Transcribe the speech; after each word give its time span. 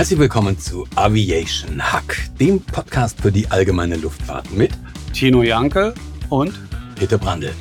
Herzlich 0.00 0.18
willkommen 0.18 0.58
zu 0.58 0.86
Aviation 0.94 1.78
Hack, 1.92 2.30
dem 2.40 2.58
Podcast 2.58 3.20
für 3.20 3.30
die 3.30 3.46
allgemeine 3.50 3.96
Luftfahrt 3.96 4.50
mit 4.50 4.70
Tino 5.12 5.42
Janke 5.42 5.92
und 6.30 6.58
Peter 6.94 7.18
Brandl. 7.18 7.52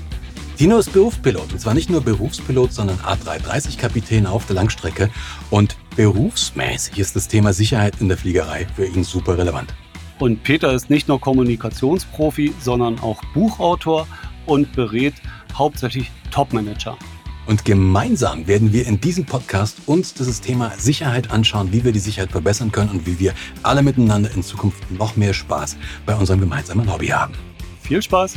Tino 0.57 0.78
ist 0.78 0.94
Berufspilot 0.94 1.52
und 1.52 1.59
zwar 1.59 1.73
nicht 1.73 1.89
nur 1.89 1.99
Berufspilot, 1.99 2.71
sondern 2.71 2.98
A330-Kapitän 2.99 4.25
auf 4.25 4.45
der 4.45 4.55
Langstrecke 4.55 5.09
und 5.49 5.75
berufsmäßig 5.98 6.98
ist 6.98 7.13
das 7.17 7.27
Thema 7.27 7.52
Sicherheit 7.52 7.95
in 7.99 8.07
der 8.07 8.17
Fliegerei 8.17 8.66
für 8.73 8.85
ihn 8.85 9.03
super 9.03 9.38
relevant. 9.38 9.73
Und 10.17 10.41
Peter 10.41 10.71
ist 10.71 10.90
nicht 10.90 11.09
nur 11.09 11.20
Kommunikationsprofi, 11.20 12.53
sondern 12.62 12.99
auch 12.99 13.21
Buchautor 13.34 14.08
und 14.45 14.71
berät 14.77 15.16
hauptsächlich 15.53 16.09
Topmanager. 16.31 16.98
Und 17.49 17.66
gemeinsam 17.66 18.45
werden 18.45 18.73
wir 18.73 18.85
in 18.85 19.02
diesem 19.02 19.26
Podcast 19.26 19.77
uns 19.88 20.13
dieses 20.13 20.39
Thema 20.39 20.71
Sicherheit 20.77 21.31
anschauen, 21.31 21.73
wie 21.73 21.84
wir 21.84 21.91
die 21.91 21.98
Sicherheit 21.98 22.30
verbessern 22.30 22.72
können 22.72 22.91
und 22.91 23.08
wie 23.08 23.17
wir 23.17 23.34
alle 23.63 23.81
miteinander 23.81 24.30
in 24.35 24.44
Zukunft 24.44 24.91
noch 24.91 25.16
mehr 25.16 25.34
Spaß 25.34 25.75
bei 26.05 26.13
unserem 26.13 26.41
gemeinsamen 26.41 26.94
Hobby 26.94 27.08
haben. 27.08 27.34
Viel 27.81 28.03
Spaß! 28.03 28.35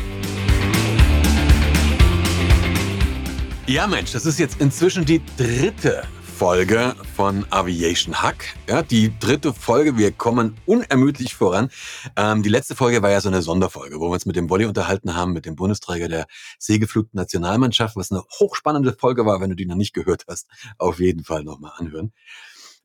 Ja, 3.67 3.87
Mensch, 3.87 4.13
das 4.13 4.25
ist 4.25 4.39
jetzt 4.39 4.59
inzwischen 4.63 5.05
die 5.05 5.21
dritte 5.37 6.05
Folge 6.37 6.95
von 7.15 7.47
Aviation 7.51 8.23
Hack. 8.23 8.57
Ja, 8.69 8.83
die 8.83 9.13
dritte 9.19 9.53
Folge. 9.53 9.97
Wir 9.97 10.11
kommen 10.11 10.57
unermüdlich 10.67 11.35
voran. 11.35 11.71
Ähm, 12.17 12.43
die 12.43 12.49
letzte 12.49 12.75
Folge 12.75 13.03
war 13.03 13.11
ja 13.11 13.21
so 13.21 13.29
eine 13.29 13.43
Sonderfolge, 13.43 14.01
wo 14.01 14.09
wir 14.09 14.15
uns 14.15 14.27
mit 14.27 14.37
dem 14.37 14.51
Volley 14.51 14.65
unterhalten 14.67 15.15
haben, 15.15 15.33
mit 15.33 15.47
dem 15.47 15.55
Bundesträger 15.55 16.09
der 16.09 16.27
seegeflugten 16.59 17.17
Nationalmannschaft, 17.17 17.95
was 17.97 18.11
eine 18.11 18.23
hochspannende 18.41 18.93
Folge 18.93 19.25
war. 19.27 19.41
Wenn 19.41 19.51
du 19.51 19.57
die 19.57 19.67
noch 19.67 19.77
nicht 19.77 19.93
gehört 19.93 20.25
hast, 20.29 20.49
auf 20.79 20.99
jeden 20.99 21.23
Fall 21.23 21.45
nochmal 21.45 21.73
anhören. 21.77 22.13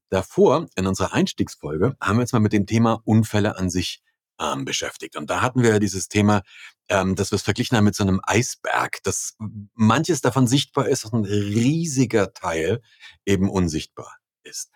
Davor, 0.10 0.68
in 0.76 0.86
unserer 0.86 1.14
Einstiegsfolge, 1.14 1.96
haben 2.00 2.18
wir 2.18 2.22
uns 2.22 2.34
mal 2.34 2.40
mit 2.40 2.54
dem 2.54 2.66
Thema 2.66 3.02
Unfälle 3.06 3.58
an 3.58 3.70
sich 3.70 4.04
ähm, 4.40 4.66
beschäftigt. 4.66 5.16
Und 5.16 5.30
da 5.30 5.42
hatten 5.42 5.64
wir 5.64 5.72
ja 5.72 5.80
dieses 5.80 6.08
Thema, 6.08 6.42
ähm, 6.90 7.16
dass 7.16 7.32
wir 7.32 7.38
es 7.38 7.44
verglichen 7.44 7.78
haben 7.78 7.86
mit 7.86 7.96
so 7.96 8.04
einem 8.04 8.22
Eisberg, 8.24 9.02
dass 9.04 9.36
manches 9.74 10.22
davon 10.22 10.48
sichtbar 10.48 10.88
ist 10.88 11.06
und 11.06 11.14
ein 11.14 11.26
riesiger 11.26 12.34
Teil 12.34 12.82
eben 13.26 13.50
unsichtbar 13.50 14.18
ist. 14.44 14.72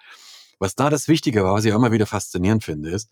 Was 0.60 0.76
da 0.76 0.90
das 0.90 1.08
Wichtige 1.08 1.44
war, 1.44 1.54
was 1.54 1.66
ich 1.66 1.74
auch 1.74 1.78
immer 1.78 1.92
wieder 1.92 2.06
faszinierend 2.06 2.64
finde, 2.64 2.92
ist, 2.92 3.10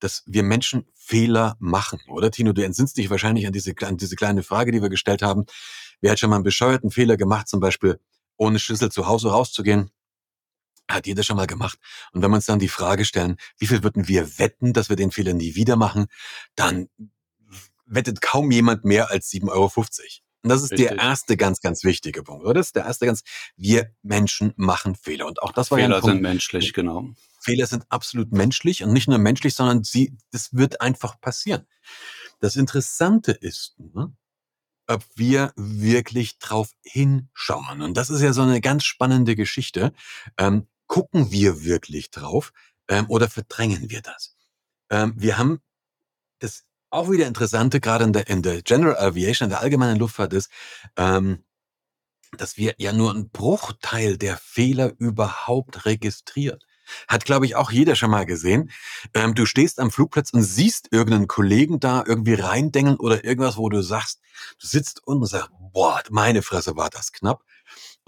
dass 0.00 0.22
wir 0.26 0.42
Menschen 0.42 0.86
Fehler 0.94 1.56
machen, 1.58 2.00
oder 2.08 2.30
Tino? 2.30 2.52
Du 2.52 2.64
entsinnst 2.64 2.96
dich 2.96 3.10
wahrscheinlich 3.10 3.46
an 3.46 3.52
diese, 3.52 3.74
an 3.82 3.96
diese 3.96 4.16
kleine 4.16 4.42
Frage, 4.42 4.72
die 4.72 4.82
wir 4.82 4.88
gestellt 4.88 5.22
haben. 5.22 5.44
Wer 6.00 6.12
hat 6.12 6.18
schon 6.18 6.30
mal 6.30 6.36
einen 6.36 6.44
bescheuerten 6.44 6.90
Fehler 6.90 7.16
gemacht, 7.16 7.48
zum 7.48 7.60
Beispiel 7.60 8.00
ohne 8.36 8.58
Schlüssel 8.58 8.90
zu 8.90 9.06
Hause 9.06 9.30
rauszugehen? 9.30 9.90
Hat 10.90 11.06
jeder 11.06 11.22
schon 11.22 11.36
mal 11.36 11.46
gemacht. 11.46 11.78
Und 12.12 12.22
wenn 12.22 12.30
wir 12.30 12.36
uns 12.36 12.46
dann 12.46 12.58
die 12.58 12.68
Frage 12.68 13.04
stellen, 13.04 13.36
wie 13.58 13.66
viel 13.66 13.82
würden 13.82 14.08
wir 14.08 14.38
wetten, 14.38 14.72
dass 14.72 14.88
wir 14.88 14.96
den 14.96 15.10
Fehler 15.10 15.34
nie 15.34 15.54
wieder 15.54 15.76
machen, 15.76 16.06
dann 16.54 16.88
wettet 17.86 18.20
kaum 18.20 18.50
jemand 18.50 18.84
mehr 18.84 19.10
als 19.10 19.30
7,50 19.30 19.50
Euro. 19.50 19.84
Und 20.42 20.48
das 20.48 20.62
ist 20.62 20.72
Richtig. 20.72 20.88
der 20.88 20.98
erste 20.98 21.36
ganz, 21.36 21.60
ganz 21.60 21.84
wichtige 21.84 22.22
Punkt. 22.22 22.44
Oder? 22.44 22.54
Das 22.54 22.68
ist 22.68 22.76
der 22.76 22.84
erste 22.84 23.06
ganz, 23.06 23.22
wir 23.56 23.90
Menschen 24.02 24.54
machen 24.56 24.94
Fehler. 24.94 25.26
Und 25.26 25.42
auch 25.42 25.52
das 25.52 25.70
war 25.70 25.78
Fehler 25.78 25.90
ja 25.90 25.96
ein 25.96 26.00
Punkt, 26.00 26.14
sind 26.14 26.22
menschlich, 26.22 26.72
genau. 26.72 27.10
Fehler 27.40 27.66
sind 27.66 27.84
absolut 27.90 28.32
menschlich 28.32 28.82
und 28.82 28.92
nicht 28.92 29.08
nur 29.08 29.18
menschlich, 29.18 29.54
sondern 29.54 29.84
sie, 29.84 30.16
das 30.30 30.54
wird 30.54 30.80
einfach 30.80 31.20
passieren. 31.20 31.66
Das 32.40 32.56
Interessante 32.56 33.32
ist, 33.32 33.78
ne, 33.78 34.14
ob 34.86 35.04
wir 35.14 35.52
wirklich 35.56 36.38
drauf 36.38 36.70
hinschauen. 36.82 37.82
Und 37.82 37.96
das 37.96 38.10
ist 38.10 38.22
ja 38.22 38.32
so 38.32 38.42
eine 38.42 38.60
ganz 38.60 38.84
spannende 38.84 39.36
Geschichte. 39.36 39.92
Ähm, 40.38 40.66
gucken 40.90 41.30
wir 41.30 41.62
wirklich 41.62 42.10
drauf 42.10 42.52
ähm, 42.88 43.06
oder 43.08 43.30
verdrängen 43.30 43.90
wir 43.90 44.02
das? 44.02 44.34
Ähm, 44.90 45.14
wir 45.16 45.38
haben 45.38 45.60
das 46.40 46.64
auch 46.90 47.10
wieder 47.12 47.28
Interessante, 47.28 47.78
gerade 47.78 48.04
in 48.04 48.12
der, 48.12 48.26
in 48.26 48.42
der 48.42 48.60
General 48.62 48.98
Aviation, 48.98 49.46
in 49.46 49.50
der 49.50 49.60
allgemeinen 49.60 50.00
Luftfahrt 50.00 50.32
ist, 50.32 50.50
ähm, 50.96 51.44
dass 52.36 52.56
wir 52.56 52.74
ja 52.78 52.92
nur 52.92 53.12
einen 53.12 53.30
Bruchteil 53.30 54.18
der 54.18 54.36
Fehler 54.36 54.92
überhaupt 54.98 55.86
registrieren. 55.86 56.58
Hat, 57.06 57.24
glaube 57.24 57.46
ich, 57.46 57.54
auch 57.54 57.70
jeder 57.70 57.94
schon 57.94 58.10
mal 58.10 58.26
gesehen. 58.26 58.72
Ähm, 59.14 59.36
du 59.36 59.46
stehst 59.46 59.78
am 59.78 59.92
Flugplatz 59.92 60.30
und 60.30 60.42
siehst 60.42 60.88
irgendeinen 60.90 61.28
Kollegen 61.28 61.78
da 61.78 62.02
irgendwie 62.04 62.34
reindengeln 62.34 62.96
oder 62.96 63.24
irgendwas, 63.24 63.56
wo 63.56 63.68
du 63.68 63.80
sagst, 63.80 64.20
du 64.60 64.66
sitzt 64.66 65.06
unten 65.06 65.22
und 65.22 65.28
sagst, 65.28 65.50
boah, 65.72 66.02
meine 66.10 66.42
Fresse 66.42 66.74
war 66.74 66.90
das 66.90 67.12
knapp. 67.12 67.44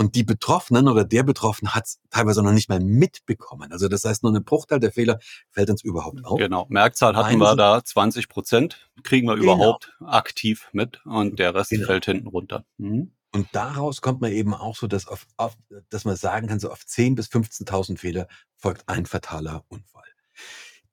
Und 0.03 0.17
die 0.17 0.25
Betroffenen 0.25 0.89
oder 0.89 1.05
der 1.05 1.23
Betroffene 1.23 1.77
hat 1.77 1.87
es 1.87 2.01
teilweise 2.11 2.43
noch 2.43 2.51
nicht 2.51 2.69
mal 2.69 2.81
mitbekommen. 2.81 3.71
Also 3.71 3.87
das 3.87 4.05
heißt, 4.05 4.25
nur 4.25 4.35
ein 4.35 4.43
Bruchteil 4.43 4.81
der 4.81 4.91
Fehler 4.91 5.21
fällt 5.53 5.71
uns 5.71 5.85
überhaupt 5.85 6.25
auf. 6.25 6.39
Genau, 6.39 6.67
Merkzahl 6.71 7.15
hatten 7.15 7.39
wir 7.39 7.55
da 7.55 7.85
20 7.85 8.29
Prozent, 8.29 8.91
kriegen 9.05 9.29
wir 9.29 9.37
genau. 9.37 9.55
überhaupt 9.55 9.97
aktiv 10.05 10.69
mit 10.73 11.07
und 11.07 11.39
der 11.39 11.55
Rest 11.55 11.71
genau. 11.71 11.87
fällt 11.87 12.07
hinten 12.07 12.27
runter. 12.27 12.65
Mhm. 12.79 13.13
Und 13.31 13.47
daraus 13.53 14.01
kommt 14.01 14.21
man 14.21 14.33
eben 14.33 14.55
auch 14.55 14.75
so, 14.75 14.89
dass, 14.89 15.07
auf, 15.07 15.25
auf, 15.37 15.57
dass 15.89 16.05
man 16.05 16.17
sagen 16.17 16.49
kann, 16.49 16.59
so 16.59 16.73
auf 16.73 16.81
10.000 16.81 17.15
bis 17.15 17.29
15.000 17.29 17.97
Fehler 17.97 18.27
folgt 18.57 18.89
ein 18.89 19.07
fataler 19.07 19.65
Unfall. 19.69 20.03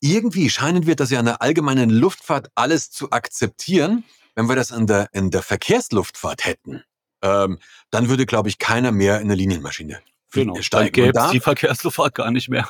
Irgendwie 0.01 0.51
scheinen 0.51 0.85
wir 0.85 0.95
das 0.95 1.09
ja 1.09 1.17
in 1.19 1.25
der 1.25 1.41
allgemeinen 1.41 1.89
Luftfahrt 1.89 2.51
alles 2.53 2.91
zu 2.91 3.09
akzeptieren. 3.09 4.03
Wenn 4.35 4.47
wir 4.47 4.55
das 4.55 4.69
in 4.69 4.85
der, 4.85 5.09
in 5.13 5.31
der 5.31 5.41
Verkehrsluftfahrt 5.41 6.45
hätten, 6.45 6.83
ähm, 7.21 7.59
dann 7.91 8.09
würde, 8.09 8.25
glaube 8.25 8.49
ich, 8.49 8.57
keiner 8.57 8.91
mehr 8.91 9.17
in 9.17 9.23
eine 9.23 9.35
Linienmaschine 9.35 10.01
genau, 10.31 10.61
steigen. 10.61 11.13
Dann 11.13 11.13
gäbe 11.13 11.29
die 11.31 11.39
Verkehrsluftfahrt 11.39 12.15
gar 12.15 12.31
nicht 12.31 12.49
mehr. 12.49 12.69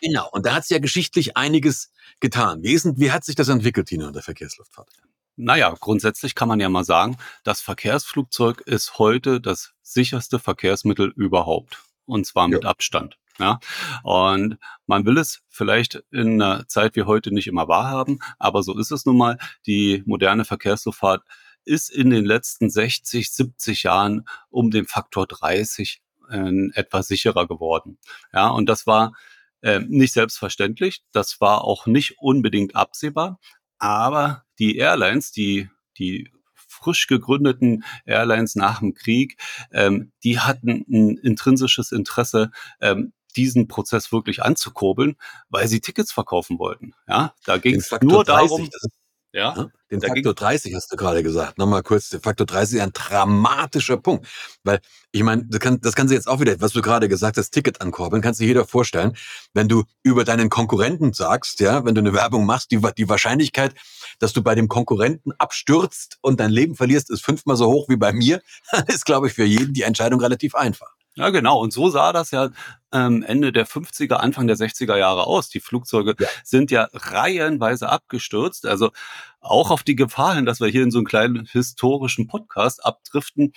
Genau, 0.00 0.28
und 0.32 0.46
da 0.46 0.54
hat 0.54 0.64
es 0.64 0.68
ja 0.68 0.78
geschichtlich 0.78 1.36
einiges 1.36 1.90
getan. 2.20 2.62
Wie, 2.62 2.72
ist, 2.72 2.86
wie 2.98 3.10
hat 3.10 3.24
sich 3.24 3.36
das 3.36 3.48
entwickelt, 3.48 3.88
Tina, 3.88 4.08
in 4.08 4.12
der 4.12 4.22
Verkehrsluftfahrt? 4.22 4.90
Naja, 5.36 5.74
grundsätzlich 5.80 6.34
kann 6.34 6.48
man 6.48 6.60
ja 6.60 6.68
mal 6.68 6.84
sagen, 6.84 7.16
das 7.42 7.60
Verkehrsflugzeug 7.60 8.60
ist 8.66 8.98
heute 8.98 9.40
das 9.40 9.72
sicherste 9.82 10.38
Verkehrsmittel 10.38 11.12
überhaupt. 11.16 11.82
Und 12.06 12.26
zwar 12.26 12.48
mit 12.48 12.64
ja. 12.64 12.70
Abstand. 12.70 13.18
Ja, 13.40 13.58
und 14.04 14.58
man 14.86 15.06
will 15.06 15.18
es 15.18 15.40
vielleicht 15.48 16.04
in 16.12 16.40
einer 16.40 16.68
Zeit 16.68 16.94
wie 16.94 17.02
heute 17.02 17.34
nicht 17.34 17.48
immer 17.48 17.66
wahrhaben, 17.66 18.20
aber 18.38 18.62
so 18.62 18.78
ist 18.78 18.92
es 18.92 19.06
nun 19.06 19.16
mal. 19.16 19.38
Die 19.66 20.04
moderne 20.06 20.44
Verkehrsluftfahrt 20.44 21.24
ist 21.64 21.90
in 21.90 22.10
den 22.10 22.24
letzten 22.24 22.70
60, 22.70 23.32
70 23.32 23.84
Jahren 23.84 24.26
um 24.50 24.70
den 24.70 24.86
Faktor 24.86 25.26
30 25.26 26.02
äh, 26.30 26.68
etwa 26.74 27.02
sicherer 27.02 27.46
geworden. 27.46 27.98
Ja, 28.32 28.48
und 28.48 28.66
das 28.68 28.86
war 28.86 29.12
äh, 29.62 29.80
nicht 29.80 30.12
selbstverständlich. 30.12 31.02
Das 31.12 31.40
war 31.40 31.64
auch 31.64 31.86
nicht 31.86 32.18
unbedingt 32.18 32.76
absehbar. 32.76 33.38
Aber 33.78 34.44
die 34.58 34.76
Airlines, 34.76 35.32
die, 35.32 35.68
die 35.98 36.30
frisch 36.54 37.06
gegründeten 37.06 37.84
Airlines 38.04 38.54
nach 38.54 38.80
dem 38.80 38.94
Krieg, 38.94 39.40
ähm, 39.72 40.12
die 40.22 40.38
hatten 40.38 40.84
ein 40.88 41.18
intrinsisches 41.18 41.92
Interesse, 41.92 42.50
ähm, 42.80 43.12
diesen 43.36 43.66
Prozess 43.66 44.12
wirklich 44.12 44.42
anzukurbeln, 44.42 45.16
weil 45.48 45.66
sie 45.66 45.80
Tickets 45.80 46.12
verkaufen 46.12 46.58
wollten. 46.58 46.92
Ja, 47.08 47.34
da 47.44 47.56
ging 47.56 47.76
es 47.76 47.90
nur 48.02 48.24
30, 48.24 48.26
darum. 48.26 48.68
Ja. 49.34 49.68
Den 49.90 50.00
Faktor 50.00 50.32
30 50.32 50.74
hast 50.76 50.92
du 50.92 50.96
gerade 50.96 51.24
gesagt. 51.24 51.58
Nochmal 51.58 51.82
kurz, 51.82 52.08
der 52.08 52.20
Faktor 52.20 52.46
30 52.46 52.76
ist 52.76 52.82
ein 52.82 52.92
dramatischer 52.92 53.96
Punkt. 53.96 54.28
Weil, 54.62 54.80
ich 55.10 55.24
meine, 55.24 55.44
das, 55.46 55.58
kann, 55.58 55.80
das 55.80 55.96
kannst 55.96 56.12
du 56.12 56.14
jetzt 56.14 56.28
auch 56.28 56.38
wieder, 56.38 56.60
was 56.60 56.72
du 56.72 56.82
gerade 56.82 57.08
gesagt 57.08 57.36
hast, 57.36 57.50
Ticket 57.50 57.80
ankurbeln, 57.80 58.22
kannst 58.22 58.38
du 58.38 58.44
jeder 58.44 58.64
vorstellen. 58.64 59.16
Wenn 59.52 59.68
du 59.68 59.82
über 60.04 60.22
deinen 60.24 60.50
Konkurrenten 60.50 61.12
sagst, 61.12 61.58
ja, 61.58 61.84
wenn 61.84 61.96
du 61.96 62.00
eine 62.00 62.12
Werbung 62.12 62.46
machst, 62.46 62.70
die, 62.70 62.80
die 62.96 63.08
Wahrscheinlichkeit, 63.08 63.74
dass 64.20 64.32
du 64.32 64.42
bei 64.42 64.54
dem 64.54 64.68
Konkurrenten 64.68 65.32
abstürzt 65.32 66.18
und 66.20 66.38
dein 66.38 66.52
Leben 66.52 66.76
verlierst, 66.76 67.10
ist 67.10 67.24
fünfmal 67.24 67.56
so 67.56 67.66
hoch 67.66 67.88
wie 67.88 67.96
bei 67.96 68.12
mir, 68.12 68.40
ist, 68.86 69.04
glaube 69.04 69.26
ich, 69.26 69.34
für 69.34 69.44
jeden 69.44 69.74
die 69.74 69.82
Entscheidung 69.82 70.20
relativ 70.20 70.54
einfach. 70.54 70.93
Ja, 71.16 71.30
genau. 71.30 71.60
Und 71.60 71.72
so 71.72 71.90
sah 71.90 72.12
das 72.12 72.32
ja 72.32 72.50
ähm, 72.92 73.22
Ende 73.22 73.52
der 73.52 73.66
50er, 73.66 74.14
Anfang 74.14 74.48
der 74.48 74.56
60er 74.56 74.96
Jahre 74.96 75.26
aus. 75.26 75.48
Die 75.48 75.60
Flugzeuge 75.60 76.16
ja. 76.18 76.26
sind 76.42 76.70
ja 76.72 76.88
reihenweise 76.92 77.88
abgestürzt. 77.88 78.66
Also 78.66 78.90
auch 79.40 79.70
auf 79.70 79.84
die 79.84 79.94
Gefahr 79.94 80.34
hin, 80.34 80.44
dass 80.44 80.60
wir 80.60 80.68
hier 80.68 80.82
in 80.82 80.90
so 80.90 80.98
einen 80.98 81.06
kleinen 81.06 81.46
historischen 81.46 82.26
Podcast 82.26 82.84
abdriften. 82.84 83.52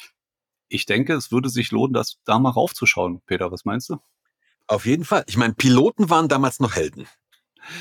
Ich 0.70 0.86
denke, 0.86 1.14
es 1.14 1.32
würde 1.32 1.50
sich 1.50 1.72
lohnen, 1.72 1.94
das 1.94 2.18
da 2.26 2.38
mal 2.38 2.52
raufzuschauen. 2.52 3.22
Peter, 3.26 3.52
was 3.52 3.66
meinst 3.66 3.90
du? 3.90 3.98
Auf 4.68 4.86
jeden 4.86 5.06
Fall. 5.06 5.24
Ich 5.28 5.38
meine, 5.38 5.54
Piloten 5.54 6.10
waren 6.10 6.28
damals 6.28 6.60
noch 6.60 6.76
Helden. 6.76 7.08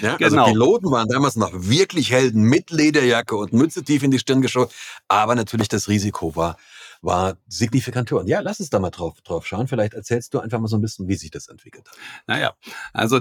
Ja, 0.01 0.13
also 0.13 0.31
genau. 0.31 0.43
Also 0.45 0.53
Piloten 0.53 0.91
waren 0.91 1.09
damals 1.09 1.37
noch 1.37 1.53
wirklich 1.53 2.11
Helden 2.11 2.43
mit 2.43 2.71
Lederjacke 2.71 3.37
und 3.37 3.53
Mütze 3.53 3.85
tief 3.85 4.03
in 4.03 4.11
die 4.11 4.19
Stirn 4.19 4.41
geschaut. 4.41 4.73
Aber 5.09 5.35
natürlich 5.35 5.69
das 5.69 5.89
Risiko 5.89 6.35
war 6.35 6.57
war 7.03 7.37
signifikant 7.49 8.11
höher. 8.11 8.25
Ja, 8.27 8.41
lass 8.41 8.61
uns 8.61 8.71
da 8.71 8.79
mal 8.79 8.91
drauf, 8.91 9.21
drauf 9.23 9.47
schauen. 9.47 9.69
Vielleicht 9.69 9.95
erzählst 9.95 10.35
du 10.35 10.41
einfach 10.41 10.59
mal 10.59 10.69
so 10.69 10.77
ein 10.77 10.83
bisschen, 10.83 11.09
wie 11.09 11.17
sich 11.17 11.31
das 11.31 11.49
entwickelt 11.49 11.89
hat. 11.89 11.97
Naja, 12.27 12.55
also 12.93 13.21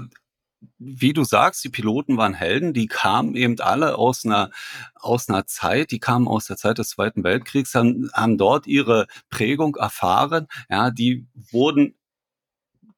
wie 0.77 1.13
du 1.13 1.23
sagst, 1.23 1.63
die 1.63 1.69
Piloten 1.69 2.17
waren 2.17 2.33
Helden, 2.33 2.73
die 2.73 2.87
kamen 2.87 3.35
eben 3.35 3.59
alle 3.59 3.97
aus 3.97 4.25
einer, 4.25 4.51
aus 4.95 5.29
einer 5.29 5.45
Zeit, 5.45 5.91
die 5.91 5.99
kamen 5.99 6.27
aus 6.27 6.45
der 6.45 6.57
Zeit 6.57 6.77
des 6.77 6.89
Zweiten 6.89 7.23
Weltkriegs, 7.23 7.75
haben, 7.75 8.09
haben 8.13 8.37
dort 8.37 8.67
ihre 8.67 9.07
Prägung 9.29 9.75
erfahren, 9.75 10.47
ja, 10.69 10.91
die 10.91 11.27
wurden 11.51 11.95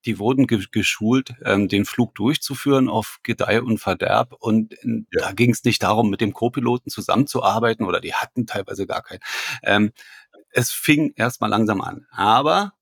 die 0.05 0.19
wurden 0.19 0.47
ge 0.47 0.63
geschult, 0.71 1.33
ähm, 1.43 1.67
den 1.67 1.83
Flug 1.83 2.15
durchzuführen 2.15 2.87
auf 2.87 3.19
Gedeih 3.23 3.61
und 3.61 3.77
Verderb. 3.77 4.33
Und 4.39 4.73
äh, 4.83 5.03
ja. 5.11 5.21
da 5.21 5.31
ging 5.33 5.51
es 5.51 5.65
nicht 5.65 5.83
darum, 5.83 6.09
mit 6.09 6.21
dem 6.21 6.33
Co-Piloten 6.33 6.89
zusammenzuarbeiten 6.89 7.85
oder 7.85 7.99
die 7.99 8.13
hatten 8.13 8.47
teilweise 8.47 8.87
gar 8.87 9.03
keinen. 9.03 9.19
Ähm, 9.63 9.91
es 10.57 10.71
fing 10.71 11.13
erstmal 11.15 11.51
langsam 11.51 11.81
an. 11.81 12.07
Aber, 12.09 12.73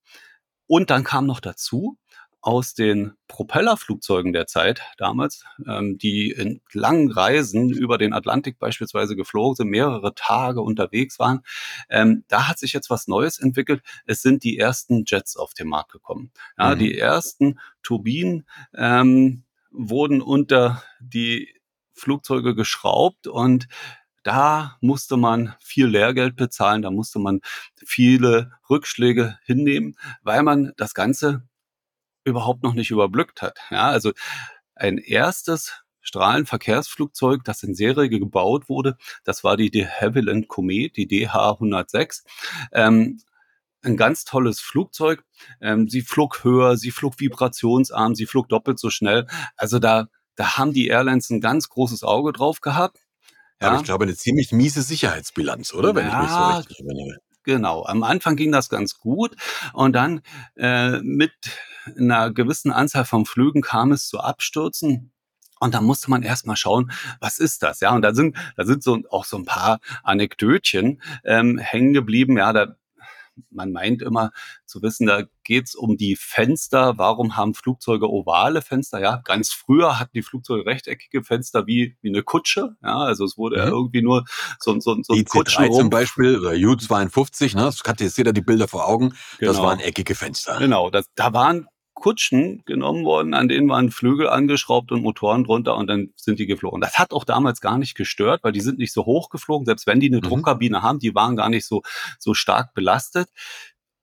und 0.66 0.88
dann 0.88 1.04
kam 1.04 1.26
noch 1.26 1.40
dazu, 1.40 1.98
aus 2.40 2.74
den 2.74 3.12
Propellerflugzeugen 3.28 4.32
der 4.32 4.46
Zeit 4.46 4.80
damals, 4.98 5.44
ähm, 5.66 5.98
die 5.98 6.30
in 6.30 6.62
langen 6.72 7.10
Reisen 7.10 7.70
über 7.70 7.98
den 7.98 8.14
Atlantik 8.14 8.58
beispielsweise 8.58 9.14
geflogen 9.14 9.56
sind, 9.56 9.68
mehrere 9.68 10.14
Tage 10.14 10.62
unterwegs 10.62 11.18
waren. 11.18 11.40
Ähm, 11.90 12.24
da 12.28 12.48
hat 12.48 12.58
sich 12.58 12.72
jetzt 12.72 12.88
was 12.88 13.08
Neues 13.08 13.38
entwickelt. 13.38 13.82
Es 14.06 14.22
sind 14.22 14.42
die 14.44 14.58
ersten 14.58 15.04
Jets 15.06 15.36
auf 15.36 15.54
den 15.54 15.68
Markt 15.68 15.92
gekommen. 15.92 16.30
Ja, 16.56 16.74
mhm. 16.74 16.78
Die 16.78 16.96
ersten 16.96 17.58
Turbinen 17.82 18.46
ähm, 18.74 19.42
wurden 19.70 20.22
unter 20.22 20.82
die 21.00 21.52
Flugzeuge 21.92 22.54
geschraubt 22.54 23.26
und 23.26 23.66
da 24.26 24.76
musste 24.80 25.16
man 25.16 25.54
viel 25.60 25.86
Lehrgeld 25.86 26.34
bezahlen, 26.34 26.82
da 26.82 26.90
musste 26.90 27.20
man 27.20 27.40
viele 27.84 28.50
Rückschläge 28.68 29.38
hinnehmen, 29.44 29.96
weil 30.22 30.42
man 30.42 30.72
das 30.76 30.94
Ganze 30.94 31.42
überhaupt 32.24 32.64
noch 32.64 32.74
nicht 32.74 32.90
überblickt 32.90 33.40
hat. 33.40 33.58
Ja, 33.70 33.86
also 33.86 34.12
ein 34.74 34.98
erstes 34.98 35.84
Strahlenverkehrsflugzeug, 36.00 37.44
das 37.44 37.62
in 37.62 37.76
Serie 37.76 38.08
gebaut 38.08 38.68
wurde, 38.68 38.96
das 39.22 39.44
war 39.44 39.56
die 39.56 39.70
de 39.70 39.86
Havilland 39.86 40.48
Comet, 40.48 40.96
die 40.96 41.06
DH-106. 41.06 42.24
Ähm, 42.72 43.20
ein 43.82 43.96
ganz 43.96 44.24
tolles 44.24 44.58
Flugzeug. 44.58 45.22
Ähm, 45.60 45.88
sie 45.88 46.02
flog 46.02 46.42
höher, 46.42 46.76
sie 46.76 46.90
flog 46.90 47.20
vibrationsarm, 47.20 48.16
sie 48.16 48.26
flog 48.26 48.48
doppelt 48.48 48.80
so 48.80 48.90
schnell. 48.90 49.28
Also 49.56 49.78
da, 49.78 50.08
da 50.34 50.58
haben 50.58 50.72
die 50.72 50.88
Airlines 50.88 51.30
ein 51.30 51.40
ganz 51.40 51.68
großes 51.68 52.02
Auge 52.02 52.32
drauf 52.32 52.60
gehabt. 52.60 53.05
Ja. 53.60 53.68
Aber 53.68 53.78
ich 53.78 53.84
glaube, 53.84 54.04
eine 54.04 54.14
ziemlich 54.14 54.52
miese 54.52 54.82
Sicherheitsbilanz, 54.82 55.72
oder? 55.72 55.94
Wenn 55.94 56.06
ja, 56.06 56.14
ich 56.14 56.22
mich 56.22 56.30
so 56.30 56.58
richtig 56.58 56.80
erinnere. 56.80 57.18
Genau. 57.44 57.84
Am 57.86 58.02
Anfang 58.02 58.36
ging 58.36 58.50
das 58.50 58.68
ganz 58.68 58.98
gut 58.98 59.36
und 59.72 59.92
dann 59.92 60.20
äh, 60.56 61.00
mit 61.00 61.32
einer 61.96 62.32
gewissen 62.32 62.72
Anzahl 62.72 63.04
von 63.04 63.24
Flügen 63.24 63.62
kam 63.62 63.92
es 63.92 64.08
zu 64.08 64.18
Abstürzen. 64.18 65.12
Und 65.58 65.72
da 65.72 65.80
musste 65.80 66.10
man 66.10 66.22
erstmal 66.22 66.56
schauen, 66.56 66.90
was 67.20 67.38
ist 67.38 67.62
das? 67.62 67.80
Ja, 67.80 67.94
und 67.94 68.02
da 68.02 68.12
sind, 68.14 68.36
da 68.56 68.66
sind 68.66 68.82
so 68.82 68.98
auch 69.10 69.24
so 69.24 69.38
ein 69.38 69.46
paar 69.46 69.78
Anekdötchen 70.02 71.00
ähm, 71.24 71.56
hängen 71.56 71.94
geblieben. 71.94 72.36
Ja, 72.36 72.52
da 72.52 72.76
man 73.50 73.72
meint 73.72 74.02
immer 74.02 74.30
zu 74.64 74.82
wissen, 74.82 75.06
da 75.06 75.22
geht's 75.42 75.74
um 75.74 75.96
die 75.96 76.16
Fenster. 76.16 76.98
Warum 76.98 77.36
haben 77.36 77.54
Flugzeuge 77.54 78.10
ovale 78.10 78.62
Fenster? 78.62 79.00
Ja, 79.00 79.20
ganz 79.24 79.52
früher 79.52 79.98
hatten 79.98 80.12
die 80.14 80.22
Flugzeuge 80.22 80.66
rechteckige 80.66 81.22
Fenster 81.22 81.66
wie, 81.66 81.96
wie 82.00 82.08
eine 82.08 82.22
Kutsche. 82.22 82.76
Ja, 82.82 82.98
also 82.98 83.24
es 83.24 83.38
wurde 83.38 83.56
mhm. 83.56 83.62
ja 83.62 83.68
irgendwie 83.68 84.02
nur 84.02 84.24
so, 84.58 84.78
so, 84.80 84.96
so 85.02 85.14
ein 85.14 85.24
Kutschen 85.24 85.72
zum 85.72 85.90
Beispiel 85.90 86.38
oder 86.38 86.50
U-52, 86.50 87.56
ne? 87.56 87.62
Das 87.62 87.82
hat 87.86 88.00
jetzt 88.00 88.18
jeder 88.18 88.32
die 88.32 88.42
Bilder 88.42 88.68
vor 88.68 88.88
Augen. 88.88 89.14
Genau. 89.38 89.52
Das 89.52 89.62
waren 89.62 89.80
eckige 89.80 90.14
Fenster. 90.14 90.58
Genau, 90.58 90.90
das, 90.90 91.06
da 91.14 91.32
waren 91.32 91.66
Kutschen 91.96 92.62
genommen 92.66 93.04
worden, 93.04 93.32
an 93.32 93.48
denen 93.48 93.68
waren 93.70 93.90
Flügel 93.90 94.28
angeschraubt 94.28 94.92
und 94.92 95.02
Motoren 95.02 95.44
drunter 95.44 95.76
und 95.76 95.86
dann 95.86 96.12
sind 96.14 96.38
die 96.38 96.46
geflogen. 96.46 96.82
Das 96.82 96.98
hat 96.98 97.12
auch 97.12 97.24
damals 97.24 97.62
gar 97.62 97.78
nicht 97.78 97.94
gestört, 97.96 98.44
weil 98.44 98.52
die 98.52 98.60
sind 98.60 98.78
nicht 98.78 98.92
so 98.92 99.06
hoch 99.06 99.30
geflogen. 99.30 99.64
Selbst 99.64 99.86
wenn 99.86 99.98
die 99.98 100.08
eine 100.08 100.18
mhm. 100.18 100.22
Druckkabine 100.22 100.82
haben, 100.82 100.98
die 100.98 101.14
waren 101.14 101.36
gar 101.36 101.48
nicht 101.48 101.66
so, 101.66 101.82
so 102.18 102.34
stark 102.34 102.74
belastet. 102.74 103.30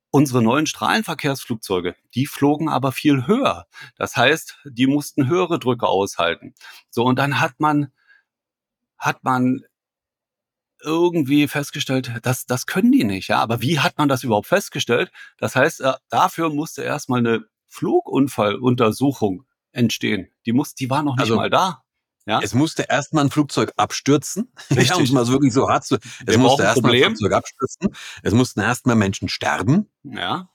Unsere 0.10 0.42
neuen 0.42 0.66
Strahlenverkehrsflugzeuge, 0.66 1.96
die 2.16 2.26
flogen 2.26 2.68
aber 2.68 2.92
viel 2.92 3.28
höher. 3.28 3.68
Das 3.96 4.18
heißt, 4.18 4.60
die 4.66 4.88
mussten 4.88 5.28
höhere 5.28 5.60
Drücke 5.60 5.88
aushalten. 5.88 6.56
So, 6.90 7.04
und 7.04 7.20
dann 7.20 7.40
hat 7.40 7.60
man, 7.60 7.92
hat 8.98 9.24
man 9.24 9.62
irgendwie 10.82 11.48
festgestellt, 11.48 12.12
dass 12.24 12.46
das 12.48 12.66
können 12.66 12.92
die 12.92 13.04
nicht. 13.04 13.28
Ja, 13.30 13.40
aber 13.40 13.62
wie 13.62 13.80
hat 13.80 13.98
man 13.98 14.10
das 14.10 14.24
überhaupt 14.24 14.48
festgestellt? 14.48 15.12
Das 15.38 15.56
heißt, 15.56 15.82
äh, 15.82 15.94
dafür 16.10 16.50
musste 16.50 16.82
erstmal 16.82 17.20
eine 17.20 17.46
Flugunfalluntersuchung 17.74 19.46
entstehen. 19.72 20.30
Die 20.46 20.54
muss, 20.54 20.76
die 20.76 20.90
war 20.90 21.02
noch 21.02 21.16
nicht 21.16 21.22
also, 21.22 21.36
mal 21.36 21.50
da. 21.50 21.84
Ja? 22.26 22.40
Es 22.42 22.54
musste 22.54 22.86
erstmal 22.88 23.26
ein 23.26 23.32
Flugzeug 23.32 23.74
abstürzen. 23.76 24.52
Richtig. 24.70 24.90
Ja, 24.90 24.96
um 24.96 25.04
es 25.04 25.12
mal 25.12 25.26
so 25.26 25.34
wirklich 25.34 25.54
so 25.54 25.68
hart 25.68 25.84
zu. 25.84 25.98
Es 26.26 26.38
musste 26.38 26.64
erstmal 26.64 26.94
ein 26.94 27.04
Flugzeug 27.04 27.34
abstürzen. 27.34 27.96
Es 28.22 28.34
mussten 28.34 28.62
erstmal 28.62 28.96
Menschen 28.96 29.28
sterben. 29.28 29.90
Ja. 30.04 30.50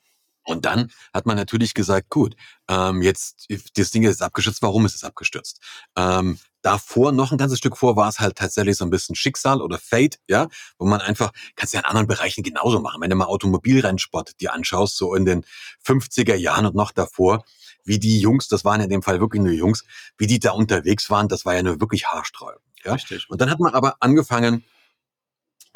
Und 0.45 0.65
dann 0.65 0.91
hat 1.13 1.27
man 1.27 1.37
natürlich 1.37 1.75
gesagt, 1.75 2.09
gut, 2.09 2.35
ähm, 2.69 3.03
jetzt 3.03 3.49
das 3.77 3.91
Ding 3.91 4.05
ist 4.05 4.23
abgestürzt. 4.23 4.63
Warum 4.63 4.87
ist 4.87 4.95
es 4.95 5.05
abgestürzt? 5.05 5.61
Ähm, 5.95 6.39
davor, 6.69 7.13
noch 7.13 7.33
ein 7.33 7.39
ganzes 7.39 7.59
Stück 7.59 7.79
vor, 7.79 7.97
war 7.97 8.11
es 8.11 8.21
halt 8.21 8.37
tatsächlich 8.37 8.77
so 8.77 8.85
ein 8.85 8.91
bisschen 8.91 9.15
Schicksal 9.15 9.63
oder 9.63 9.79
Fate, 9.79 10.19
ja, 10.29 10.49
wo 10.79 10.85
man 10.85 11.01
einfach, 11.01 11.33
kannst 11.57 11.73
ja 11.73 11.81
in 11.81 11.87
anderen 11.87 12.07
Bereichen 12.07 12.43
genauso 12.43 12.79
machen. 12.81 13.01
Wenn 13.01 13.09
du 13.09 13.17
mal 13.17 13.25
Automobilrennsport 13.25 14.39
dir 14.39 14.53
anschaust, 14.53 14.99
so 14.99 15.15
in 15.15 15.25
den 15.25 15.47
50er 15.87 16.35
Jahren 16.35 16.67
und 16.67 16.75
noch 16.75 16.93
davor, 16.93 17.43
wie 17.85 17.99
die 17.99 18.21
Jungs, 18.21 18.49
das 18.49 18.67
waren 18.67 18.83
in 18.83 18.91
dem 18.91 19.03
Fall 19.03 19.19
wirklich 19.19 19.43
nur 19.43 19.53
Jungs, 19.53 19.85
wie 20.19 20.27
die 20.27 20.41
da 20.41 20.51
unterwegs 20.51 21.09
waren, 21.09 21.29
das 21.29 21.47
war 21.47 21.55
ja 21.55 21.63
nur 21.63 21.81
wirklich 21.81 22.07
haarsträubend. 22.07 22.63
Ja? 22.85 22.93
Richtig. 22.93 23.31
Und 23.31 23.41
dann 23.41 23.51
hat 23.51 23.61
man 23.61 23.73
aber 23.73 23.97
angefangen, 24.01 24.63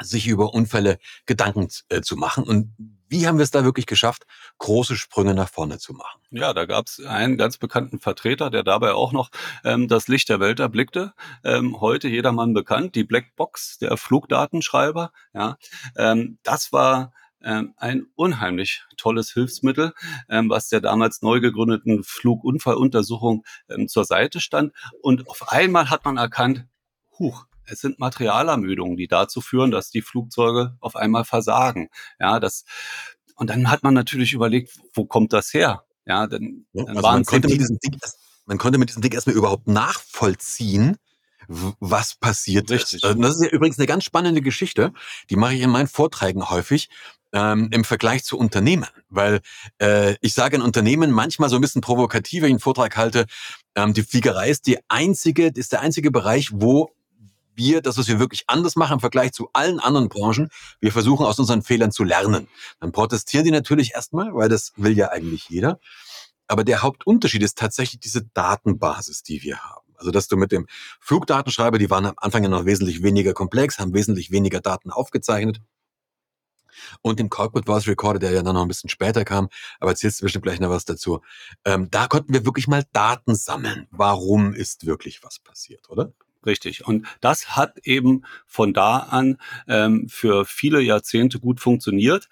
sich 0.03 0.27
über 0.27 0.53
Unfälle 0.53 0.99
Gedanken 1.25 1.67
äh, 1.89 2.01
zu 2.01 2.15
machen. 2.15 2.43
Und 2.43 2.73
wie 3.07 3.27
haben 3.27 3.37
wir 3.37 3.43
es 3.43 3.51
da 3.51 3.63
wirklich 3.63 3.85
geschafft, 3.85 4.25
große 4.57 4.95
Sprünge 4.95 5.35
nach 5.35 5.49
vorne 5.49 5.77
zu 5.77 5.93
machen? 5.93 6.21
Ja, 6.31 6.53
da 6.53 6.65
gab 6.65 6.87
es 6.87 6.99
einen 7.05 7.37
ganz 7.37 7.57
bekannten 7.57 7.99
Vertreter, 7.99 8.49
der 8.49 8.63
dabei 8.63 8.93
auch 8.93 9.11
noch 9.11 9.29
ähm, 9.63 9.87
das 9.87 10.07
Licht 10.07 10.29
der 10.29 10.39
Welt 10.39 10.59
erblickte. 10.59 11.13
Ähm, 11.43 11.79
heute 11.79 12.07
jedermann 12.07 12.53
bekannt, 12.53 12.95
die 12.95 13.03
Blackbox, 13.03 13.77
der 13.77 13.97
Flugdatenschreiber. 13.97 15.11
Ja, 15.33 15.57
ähm, 15.95 16.39
das 16.43 16.73
war 16.73 17.13
ähm, 17.43 17.73
ein 17.77 18.07
unheimlich 18.15 18.83
tolles 18.97 19.31
Hilfsmittel, 19.33 19.93
ähm, 20.29 20.49
was 20.49 20.69
der 20.69 20.81
damals 20.81 21.21
neu 21.21 21.39
gegründeten 21.39 22.03
Flugunfalluntersuchung 22.03 23.43
ähm, 23.69 23.87
zur 23.87 24.05
Seite 24.05 24.39
stand. 24.39 24.73
Und 25.01 25.27
auf 25.27 25.51
einmal 25.51 25.89
hat 25.89 26.05
man 26.05 26.17
erkannt, 26.17 26.65
huch, 27.19 27.45
es 27.65 27.79
sind 27.79 27.99
Materialermüdungen, 27.99 28.97
die 28.97 29.07
dazu 29.07 29.41
führen, 29.41 29.71
dass 29.71 29.89
die 29.89 30.01
Flugzeuge 30.01 30.75
auf 30.79 30.95
einmal 30.95 31.25
versagen. 31.25 31.89
Ja, 32.19 32.39
das, 32.39 32.65
und 33.35 33.49
dann 33.49 33.69
hat 33.69 33.83
man 33.83 33.93
natürlich 33.93 34.33
überlegt, 34.33 34.77
wo 34.93 35.05
kommt 35.05 35.33
das 35.33 35.53
her? 35.53 35.83
Ja, 36.05 36.27
dann, 36.27 36.65
ja, 36.73 36.83
dann 36.83 36.97
also 36.97 37.09
man, 37.09 37.25
konnte 37.25 37.47
mit 37.47 37.59
diesem 37.59 37.79
Ding, 37.79 37.97
man 38.45 38.57
konnte 38.57 38.77
mit 38.77 38.89
diesem 38.89 39.01
Ding 39.01 39.13
erstmal 39.13 39.35
überhaupt 39.35 39.67
nachvollziehen, 39.67 40.97
was 41.47 42.15
passiert 42.15 42.69
Richtig. 42.69 42.95
ist. 42.95 43.05
Also 43.05 43.21
das 43.21 43.35
ist 43.35 43.43
ja 43.43 43.49
übrigens 43.49 43.77
eine 43.77 43.87
ganz 43.87 44.03
spannende 44.03 44.41
Geschichte, 44.41 44.93
die 45.29 45.35
mache 45.35 45.53
ich 45.53 45.61
in 45.61 45.69
meinen 45.69 45.87
Vorträgen 45.87 46.49
häufig 46.49 46.89
ähm, 47.33 47.69
im 47.71 47.83
Vergleich 47.83 48.23
zu 48.23 48.37
Unternehmen. 48.37 48.87
Weil 49.09 49.41
äh, 49.81 50.15
ich 50.21 50.33
sage 50.33 50.55
in 50.55 50.61
Unternehmen 50.61 51.11
manchmal 51.11 51.49
so 51.49 51.55
ein 51.55 51.61
bisschen 51.61 51.81
provokativ, 51.81 52.41
wenn 52.41 52.49
ich 52.49 52.53
einen 52.53 52.59
Vortrag 52.59 52.95
halte, 52.95 53.25
ähm, 53.75 53.93
die 53.93 54.03
Fliegerei 54.03 54.49
ist 54.49 54.67
die 54.67 54.79
einzige, 54.87 55.47
ist 55.47 55.71
der 55.71 55.81
einzige 55.81 56.11
Bereich, 56.11 56.49
wo 56.53 56.91
wir, 57.55 57.81
das, 57.81 57.97
was 57.97 58.07
wir 58.07 58.19
wirklich 58.19 58.43
anders 58.47 58.75
machen 58.75 58.93
im 58.93 58.99
Vergleich 58.99 59.33
zu 59.33 59.49
allen 59.53 59.79
anderen 59.79 60.09
Branchen, 60.09 60.49
wir 60.79 60.91
versuchen 60.91 61.25
aus 61.25 61.39
unseren 61.39 61.61
Fehlern 61.61 61.91
zu 61.91 62.03
lernen. 62.03 62.47
Dann 62.79 62.91
protestieren 62.91 63.45
die 63.45 63.51
natürlich 63.51 63.93
erstmal, 63.93 64.33
weil 64.33 64.49
das 64.49 64.73
will 64.75 64.97
ja 64.97 65.09
eigentlich 65.09 65.49
jeder. 65.49 65.79
Aber 66.47 66.63
der 66.63 66.81
Hauptunterschied 66.81 67.41
ist 67.41 67.57
tatsächlich 67.57 67.99
diese 68.01 68.23
Datenbasis, 68.23 69.23
die 69.23 69.41
wir 69.43 69.59
haben. 69.59 69.83
Also, 69.95 70.11
dass 70.11 70.27
du 70.27 70.35
mit 70.35 70.51
dem 70.51 70.67
Flugdatenschreiber, 70.99 71.77
die 71.77 71.89
waren 71.89 72.05
am 72.05 72.15
Anfang 72.17 72.43
ja 72.43 72.49
noch 72.49 72.65
wesentlich 72.65 73.03
weniger 73.03 73.33
komplex, 73.33 73.79
haben 73.79 73.93
wesentlich 73.93 74.31
weniger 74.31 74.59
Daten 74.59 74.91
aufgezeichnet. 74.91 75.61
Und 77.01 77.19
dem 77.19 77.29
Corporate 77.29 77.65
Voice 77.65 77.87
Recorder, 77.87 78.19
der 78.19 78.31
ja 78.31 78.41
dann 78.41 78.55
noch 78.55 78.63
ein 78.63 78.67
bisschen 78.67 78.89
später 78.89 79.23
kam, 79.23 79.49
aber 79.79 79.91
erzählst 79.91 80.19
du 80.19 80.25
bestimmt 80.25 80.43
gleich 80.43 80.59
noch 80.59 80.69
was 80.69 80.85
dazu. 80.85 81.21
Ähm, 81.65 81.89
da 81.91 82.07
konnten 82.07 82.33
wir 82.33 82.45
wirklich 82.45 82.67
mal 82.67 82.83
Daten 82.93 83.35
sammeln. 83.35 83.87
Warum 83.91 84.53
ist 84.53 84.85
wirklich 84.85 85.23
was 85.23 85.39
passiert, 85.39 85.89
oder? 85.89 86.11
Richtig. 86.45 86.85
Und 86.85 87.07
das 87.21 87.55
hat 87.55 87.79
eben 87.83 88.23
von 88.45 88.73
da 88.73 88.97
an 88.97 89.37
ähm, 89.67 90.07
für 90.09 90.45
viele 90.45 90.81
Jahrzehnte 90.81 91.39
gut 91.39 91.59
funktioniert. 91.59 92.27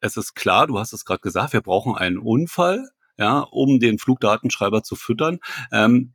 Es 0.00 0.16
ist 0.16 0.34
klar, 0.34 0.66
du 0.66 0.78
hast 0.78 0.92
es 0.92 1.04
gerade 1.04 1.20
gesagt, 1.20 1.52
wir 1.52 1.60
brauchen 1.60 1.96
einen 1.96 2.18
Unfall, 2.18 2.90
ja, 3.18 3.40
um 3.40 3.78
den 3.78 3.98
Flugdatenschreiber 3.98 4.82
zu 4.82 4.96
füttern. 4.96 5.38
Ähm, 5.70 6.14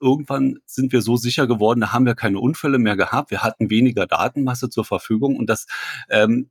irgendwann 0.00 0.58
sind 0.66 0.92
wir 0.92 1.00
so 1.00 1.16
sicher 1.16 1.46
geworden, 1.46 1.80
da 1.80 1.92
haben 1.92 2.06
wir 2.06 2.14
keine 2.14 2.38
Unfälle 2.38 2.78
mehr 2.78 2.96
gehabt. 2.96 3.30
Wir 3.30 3.42
hatten 3.42 3.70
weniger 3.70 4.06
Datenmasse 4.06 4.68
zur 4.68 4.84
Verfügung 4.84 5.36
und 5.36 5.46
das 5.48 5.66
ähm, 6.10 6.50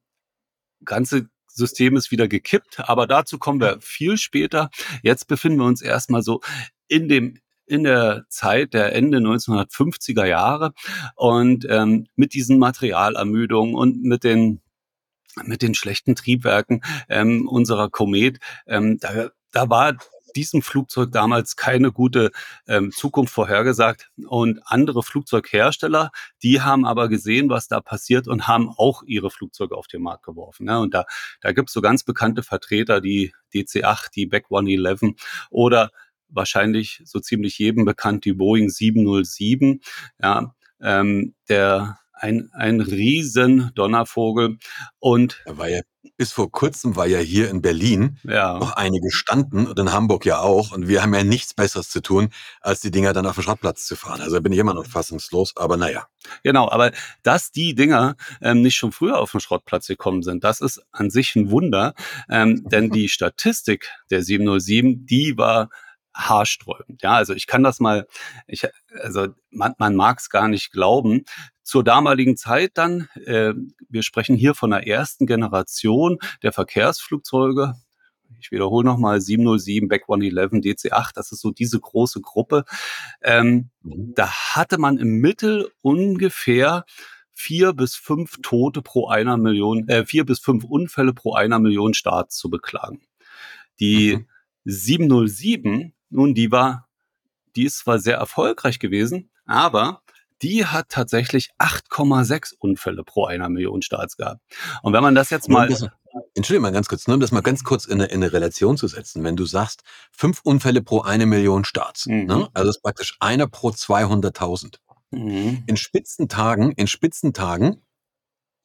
ganze 0.83 1.29
System 1.47 1.95
ist 1.95 2.11
wieder 2.11 2.27
gekippt. 2.27 2.81
Aber 2.89 3.07
dazu 3.07 3.37
kommen 3.37 3.61
wir 3.61 3.79
viel 3.79 4.17
später. 4.17 4.69
Jetzt 5.03 5.27
befinden 5.27 5.59
wir 5.59 5.65
uns 5.65 5.81
erstmal 5.81 6.23
so 6.23 6.41
in 6.87 7.07
dem 7.07 7.39
in 7.73 7.83
der 7.83 8.25
Zeit 8.29 8.73
der 8.73 8.93
Ende 8.93 9.17
1950er 9.17 10.25
Jahre 10.25 10.73
und 11.15 11.65
ähm, 11.69 12.07
mit 12.15 12.33
diesen 12.33 12.59
Materialermüdungen 12.59 13.75
und 13.75 14.03
mit 14.03 14.23
den 14.23 14.61
mit 15.43 15.63
den 15.63 15.73
schlechten 15.73 16.15
Triebwerken 16.15 16.81
ähm, 17.09 17.47
unserer 17.47 17.89
Komet, 17.89 18.39
ähm, 18.67 18.99
da, 18.99 19.29
da 19.51 19.67
war 19.67 19.97
diesem 20.35 20.61
Flugzeug 20.61 21.11
damals 21.11 21.55
keine 21.55 21.91
gute 21.91 22.31
ähm, 22.67 22.91
Zukunft 22.91 23.33
vorhergesagt. 23.33 24.09
Und 24.27 24.61
andere 24.65 25.03
Flugzeughersteller, 25.03 26.11
die 26.41 26.61
haben 26.61 26.85
aber 26.85 27.09
gesehen, 27.09 27.49
was 27.49 27.67
da 27.67 27.79
passiert 27.81 28.27
und 28.27 28.47
haben 28.47 28.69
auch 28.69 29.03
ihre 29.03 29.29
Flugzeuge 29.29 29.75
auf 29.75 29.87
den 29.87 30.01
Markt 30.01 30.23
geworfen. 30.23 30.65
Ne? 30.65 30.79
Und 30.79 30.93
da, 30.93 31.05
da 31.41 31.51
gibt's 31.51 31.73
so 31.73 31.81
ganz 31.81 32.03
bekannte 32.03 32.43
Vertreter, 32.43 33.01
die 33.01 33.33
DC-8, 33.53 34.11
die 34.13 34.25
Back 34.25 34.45
111 34.45 35.15
oder 35.49 35.91
wahrscheinlich 36.33 37.01
so 37.05 37.19
ziemlich 37.19 37.57
jedem 37.57 37.85
bekannt 37.85 38.25
die 38.25 38.33
Boeing 38.33 38.69
707. 38.69 39.81
Ja, 40.21 40.53
ähm, 40.81 41.35
der 41.49 41.97
ein, 42.13 42.49
ein 42.53 42.81
riesen 42.81 43.71
Donnervogel. 43.75 44.57
Und 44.99 45.41
er 45.45 45.57
war 45.57 45.69
ja 45.69 45.81
bis 46.17 46.31
vor 46.31 46.51
kurzem 46.51 46.95
war 46.95 47.05
ja 47.05 47.19
hier 47.19 47.49
in 47.49 47.61
Berlin 47.61 48.19
ja. 48.23 48.59
noch 48.59 48.73
einige 48.73 49.09
standen 49.09 49.67
und 49.67 49.79
in 49.79 49.91
Hamburg 49.91 50.25
ja 50.25 50.39
auch. 50.39 50.71
Und 50.71 50.87
wir 50.87 51.01
haben 51.01 51.13
ja 51.13 51.23
nichts 51.23 51.53
Besseres 51.53 51.89
zu 51.89 52.01
tun, 52.01 52.29
als 52.61 52.81
die 52.81 52.91
Dinger 52.91 53.13
dann 53.13 53.25
auf 53.25 53.35
den 53.35 53.43
Schrottplatz 53.43 53.85
zu 53.85 53.95
fahren. 53.95 54.21
Also 54.21 54.39
bin 54.41 54.51
ich 54.51 54.59
immer 54.59 54.73
noch 54.73 54.85
fassungslos, 54.85 55.55
aber 55.55 55.77
naja. 55.77 56.07
Genau, 56.43 56.69
aber 56.69 56.91
dass 57.23 57.51
die 57.51 57.73
Dinger 57.73 58.15
ähm, 58.41 58.61
nicht 58.61 58.75
schon 58.75 58.91
früher 58.91 59.19
auf 59.19 59.31
den 59.31 59.39
Schrottplatz 59.39 59.87
gekommen 59.87 60.23
sind, 60.23 60.43
das 60.43 60.61
ist 60.61 60.81
an 60.91 61.09
sich 61.09 61.35
ein 61.35 61.51
Wunder. 61.51 61.93
Ähm, 62.29 62.63
denn 62.69 62.89
die 62.89 63.09
Statistik 63.09 63.89
der 64.09 64.23
707, 64.23 65.05
die 65.05 65.37
war 65.37 65.69
haarsträubend. 66.13 67.01
Ja, 67.01 67.13
also 67.13 67.33
ich 67.33 67.47
kann 67.47 67.63
das 67.63 67.79
mal, 67.79 68.07
ich, 68.47 68.67
also 69.01 69.27
man, 69.49 69.73
man 69.77 69.95
mag 69.95 70.19
es 70.19 70.29
gar 70.29 70.47
nicht 70.47 70.71
glauben. 70.71 71.25
Zur 71.63 71.83
damaligen 71.83 72.37
Zeit 72.37 72.71
dann, 72.75 73.07
äh, 73.25 73.53
wir 73.89 74.03
sprechen 74.03 74.35
hier 74.35 74.53
von 74.53 74.71
der 74.71 74.87
ersten 74.87 75.25
Generation 75.25 76.19
der 76.41 76.51
Verkehrsflugzeuge. 76.51 77.75
Ich 78.39 78.51
wiederhole 78.51 78.85
nochmal 78.85 79.21
707, 79.21 79.87
Back 79.87 80.03
111, 80.03 80.51
DC-8, 80.61 81.11
das 81.15 81.31
ist 81.31 81.39
so 81.39 81.51
diese 81.51 81.79
große 81.79 82.19
Gruppe. 82.19 82.65
Ähm, 83.21 83.69
mhm. 83.81 84.13
Da 84.15 84.27
hatte 84.55 84.77
man 84.77 84.97
im 84.97 85.19
Mittel 85.19 85.71
ungefähr 85.81 86.83
vier 87.31 87.73
bis 87.73 87.95
fünf 87.95 88.37
Tote 88.41 88.81
pro 88.81 89.07
einer 89.07 89.37
Million, 89.37 89.87
äh, 89.87 90.05
vier 90.05 90.25
bis 90.25 90.39
fünf 90.39 90.65
Unfälle 90.65 91.13
pro 91.13 91.33
einer 91.33 91.59
Million 91.59 91.93
Starts 91.93 92.37
zu 92.37 92.49
beklagen. 92.49 93.01
Die 93.79 94.17
mhm. 94.17 94.27
707 94.65 95.93
nun, 96.13 96.33
die 96.33 96.51
war, 96.51 96.87
die 97.55 97.65
ist 97.65 97.79
zwar 97.79 97.99
sehr 97.99 98.17
erfolgreich 98.17 98.79
gewesen, 98.79 99.31
aber 99.45 100.01
die 100.41 100.65
hat 100.65 100.89
tatsächlich 100.89 101.49
8,6 101.57 102.53
Unfälle 102.59 103.03
pro 103.03 103.25
einer 103.25 103.49
Million 103.49 103.81
Starts 103.81 104.17
gehabt. 104.17 104.41
Und 104.81 104.93
wenn 104.93 105.03
man 105.03 105.15
das 105.15 105.29
jetzt 105.29 105.49
mal... 105.49 105.69
Entschuldigung 106.35 106.61
mal 106.61 106.71
ganz 106.71 106.87
kurz, 106.87 107.07
nur 107.07 107.15
um 107.15 107.21
das 107.21 107.31
mal 107.31 107.41
ganz 107.41 107.63
kurz 107.63 107.85
in 107.85 107.93
eine, 107.93 108.05
in 108.05 108.23
eine 108.23 108.33
Relation 108.33 108.77
zu 108.77 108.87
setzen. 108.87 109.23
Wenn 109.23 109.35
du 109.35 109.45
sagst, 109.45 109.81
fünf 110.11 110.41
Unfälle 110.43 110.83
pro 110.83 111.01
eine 111.01 111.25
Million 111.25 111.65
Starts, 111.65 112.05
mhm. 112.05 112.25
ne? 112.25 112.49
also 112.53 112.67
das 112.67 112.75
ist 112.75 112.83
praktisch 112.83 113.17
einer 113.19 113.47
pro 113.47 113.69
200.000. 113.69 114.75
Mhm. 115.09 115.63
In 115.65 115.75
Spitzentagen, 115.75 116.71
in 116.73 116.85
Spitzentagen 116.85 117.81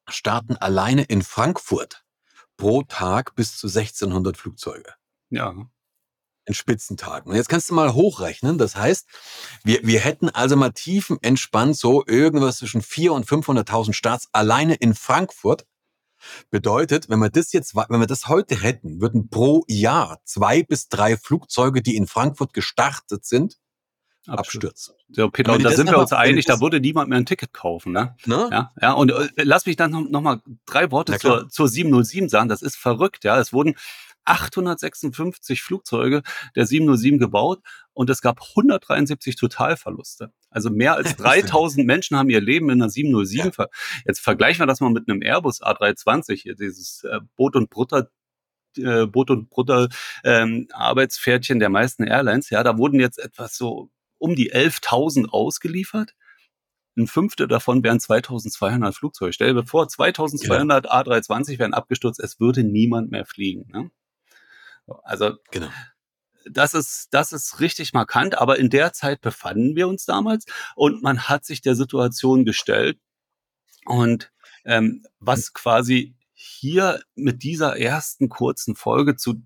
starten 0.09 0.57
alleine 0.57 1.05
in 1.05 1.23
Frankfurt 1.23 2.05
pro 2.59 2.83
Tag 2.83 3.35
bis 3.35 3.57
zu 3.57 3.69
1600 3.69 4.37
Flugzeuge. 4.37 4.93
Ja 5.31 5.55
in 6.49 6.55
Spitzentagen. 6.55 7.31
Und 7.31 7.37
jetzt 7.37 7.49
kannst 7.49 7.71
du 7.71 7.75
mal 7.75 7.95
hochrechnen. 7.95 8.59
Das 8.59 8.75
heißt, 8.75 9.07
wir, 9.65 9.81
wir 9.83 10.01
hätten 10.01 10.31
also 10.31 10.57
mal 10.57 10.71
tiefenentspannt 10.71 11.77
so 11.77 12.05
irgendwas 12.07 12.59
zwischen 12.59 12.83
400 12.83 13.31
und 13.31 13.45
500.000 13.45 13.93
Starts 13.93 14.29
alleine 14.33 14.75
in 14.75 14.95
Frankfurt. 14.95 15.67
Bedeutet, 16.51 17.09
wenn 17.09 17.21
wir 17.21 17.31
das 17.31 17.53
jetzt, 17.53 17.77
wenn 17.77 18.01
wir 18.01 18.07
das 18.07 18.27
heute 18.27 18.61
hätten, 18.61 19.01
würden 19.01 19.29
pro 19.29 19.65
Jahr 19.69 20.21
zwei 20.25 20.65
bis 20.65 20.89
drei 20.89 21.17
Flugzeuge, 21.17 21.81
die 21.81 21.97
in 21.97 22.09
Frankfurt 22.09 22.53
gestartet 22.53 23.25
sind, 23.25 23.59
abstürzen. 24.27 24.95
So, 25.11 25.31
Peter, 25.31 25.53
und 25.53 25.63
da 25.63 25.71
sind 25.71 25.91
wir 25.91 25.99
uns 25.99 26.13
einig, 26.13 26.45
da 26.45 26.61
würde 26.61 26.81
niemand 26.81 27.09
mehr 27.09 27.19
ein 27.19 27.27
Ticket 27.27 27.53
kaufen, 27.53 27.93
ne? 27.93 28.17
ne? 28.27 28.49
Ja, 28.51 28.73
ja, 28.81 28.93
und 28.93 29.11
äh, 29.11 29.29
lass 29.37 29.65
mich 29.65 29.77
dann 29.77 29.91
noch, 29.91 30.03
noch 30.03 30.21
mal 30.21 30.43
drei 30.67 30.91
Worte 30.91 31.19
zur, 31.19 31.49
zur 31.49 31.69
707 31.69 32.29
sagen. 32.29 32.49
Das 32.49 32.63
ist 32.63 32.77
verrückt, 32.77 33.25
ja. 33.25 33.39
Es 33.39 33.53
wurden 33.53 33.75
856 34.29 35.63
Flugzeuge 35.63 36.23
der 36.57 36.67
707 36.67 37.19
gebaut 37.19 37.61
und 37.93 38.11
es 38.11 38.21
gab 38.21 38.41
173 38.41 39.37
Totalverluste. 39.37 40.33
Also 40.51 40.71
mehr 40.71 40.95
als 40.95 41.17
3000 41.17 41.87
Menschen 41.87 42.17
haben 42.17 42.31
ihr 42.31 42.41
Leben 42.41 42.71
in 42.71 42.83
einer 42.83 42.91
707 42.91 43.53
ja. 43.59 43.67
Jetzt 44.07 44.21
vergleichen 44.21 44.61
wir 44.61 44.67
das 44.67 44.81
mal 44.81 44.91
mit 44.91 45.09
einem 45.09 45.23
Airbus 45.23 45.63
A320, 45.63 46.57
dieses 46.57 47.05
äh, 47.05 47.21
Boot 47.37 47.57
und 47.57 47.71
Brutter 47.71 48.11
äh, 48.77 49.07
Boot 49.07 49.31
und 49.31 49.51
Brutter 49.51 49.89
ähm, 50.25 50.69
Arbeitspferdchen 50.73 51.59
der 51.59 51.69
meisten 51.69 52.05
Airlines. 52.05 52.51
Ja, 52.51 52.63
da 52.63 52.79
wurden 52.79 53.01
jetzt 53.01 53.19
etwas 53.19 53.57
so 53.57 53.91
um 54.19 54.35
die 54.35 54.53
11.000 54.53 55.29
ausgeliefert. 55.29 56.15
Ein 56.97 57.07
Fünfte 57.07 57.47
davon 57.47 57.85
wären 57.85 58.01
2200 58.01 58.95
Flugzeuge. 58.95 59.33
Stell 59.33 59.55
dir 59.55 59.65
vor, 59.65 59.89
2200 59.89 60.85
ja. 60.85 60.93
A320 60.93 61.59
wären 61.59 61.73
abgestürzt, 61.73 62.19
es 62.19 62.41
würde 62.41 62.65
niemand 62.65 63.11
mehr 63.13 63.25
fliegen. 63.25 63.69
Ne? 63.73 63.91
Also 65.03 65.37
genau. 65.51 65.69
Das 66.51 66.73
ist, 66.73 67.09
das 67.11 67.33
ist 67.33 67.61
richtig 67.61 67.93
markant, 67.93 68.39
aber 68.39 68.59
in 68.59 68.71
der 68.71 68.93
Zeit 68.93 69.21
befanden 69.21 69.77
wir 69.77 69.87
uns 69.87 70.07
damals 70.07 70.47
und 70.77 71.03
man 71.03 71.29
hat 71.29 71.45
sich 71.45 71.61
der 71.61 71.75
Situation 71.75 72.45
gestellt. 72.45 72.99
Und 73.85 74.33
ähm, 74.65 75.05
was 75.19 75.53
quasi 75.53 76.15
hier 76.33 77.03
mit 77.15 77.43
dieser 77.43 77.79
ersten 77.79 78.29
kurzen 78.29 78.77
Folge 78.77 79.17
zu 79.17 79.43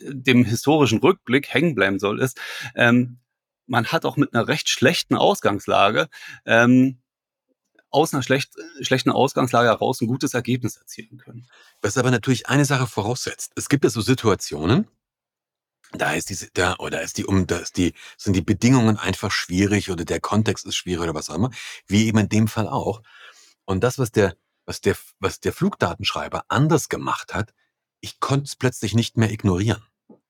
dem 0.00 0.44
historischen 0.44 0.98
Rückblick 0.98 1.52
hängen 1.52 1.74
bleiben 1.74 1.98
soll, 1.98 2.20
ist, 2.20 2.40
ähm, 2.74 3.18
man 3.66 3.86
hat 3.86 4.04
auch 4.04 4.16
mit 4.16 4.34
einer 4.34 4.48
recht 4.48 4.68
schlechten 4.68 5.14
Ausgangslage 5.14 6.08
ähm, 6.46 7.00
aus 7.90 8.12
einer 8.12 8.22
schlecht, 8.22 8.52
schlechten 8.80 9.10
Ausgangslage 9.10 9.68
heraus 9.68 10.00
ein 10.00 10.06
gutes 10.06 10.34
Ergebnis 10.34 10.76
erzielen 10.76 11.18
können. 11.18 11.46
Was 11.80 11.96
aber 11.96 12.10
natürlich 12.10 12.48
eine 12.48 12.64
Sache 12.64 12.86
voraussetzt. 12.86 13.52
Es 13.56 13.68
gibt 13.68 13.84
ja 13.84 13.90
so 13.90 14.00
Situationen, 14.00 14.88
da 15.92 16.12
ist 16.12 16.28
diese, 16.28 16.48
da, 16.52 16.76
oder 16.78 17.02
ist 17.02 17.16
die, 17.16 17.24
um, 17.24 17.46
da 17.46 17.58
ist 17.58 17.76
die, 17.76 17.94
sind 18.18 18.34
die 18.34 18.42
Bedingungen 18.42 18.98
einfach 18.98 19.30
schwierig 19.30 19.90
oder 19.90 20.04
der 20.04 20.20
Kontext 20.20 20.66
ist 20.66 20.76
schwierig 20.76 21.04
oder 21.04 21.14
was 21.14 21.30
auch 21.30 21.34
immer, 21.34 21.50
wie 21.86 22.06
eben 22.06 22.18
in 22.18 22.28
dem 22.28 22.48
Fall 22.48 22.68
auch. 22.68 23.02
Und 23.64 23.82
das, 23.82 23.98
was 23.98 24.12
der, 24.12 24.36
was 24.66 24.80
der, 24.82 24.96
was 25.18 25.40
der 25.40 25.52
Flugdatenschreiber 25.52 26.44
anders 26.48 26.88
gemacht 26.88 27.34
hat, 27.34 27.54
ich 28.00 28.20
konnte 28.20 28.44
es 28.44 28.56
plötzlich 28.56 28.94
nicht 28.94 29.16
mehr 29.16 29.30
ignorieren. 29.30 29.82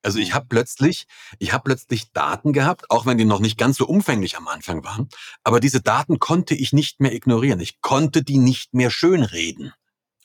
Also 0.08 0.20
ich 0.20 0.32
habe 0.32 0.46
plötzlich, 0.48 1.06
ich 1.38 1.52
habe 1.52 1.64
plötzlich 1.64 2.12
Daten 2.12 2.54
gehabt, 2.54 2.90
auch 2.90 3.04
wenn 3.04 3.18
die 3.18 3.26
noch 3.26 3.40
nicht 3.40 3.58
ganz 3.58 3.76
so 3.76 3.86
umfänglich 3.86 4.38
am 4.38 4.48
Anfang 4.48 4.82
waren, 4.82 5.10
aber 5.44 5.60
diese 5.60 5.82
Daten 5.82 6.18
konnte 6.18 6.54
ich 6.54 6.72
nicht 6.72 6.98
mehr 6.98 7.12
ignorieren. 7.12 7.60
Ich 7.60 7.82
konnte 7.82 8.22
die 8.22 8.38
nicht 8.38 8.72
mehr 8.72 8.88
schönreden. 8.88 9.74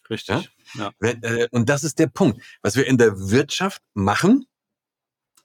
Richtig. 0.10 0.50
Ja? 0.76 0.92
ja. 1.02 1.10
Äh, 1.10 1.50
und 1.52 1.68
das 1.68 1.84
ist 1.84 2.00
der 2.00 2.08
Punkt, 2.08 2.42
was 2.62 2.78
wir 2.78 2.88
in 2.88 2.98
der 2.98 3.30
Wirtschaft 3.30 3.82
machen, 3.94 4.46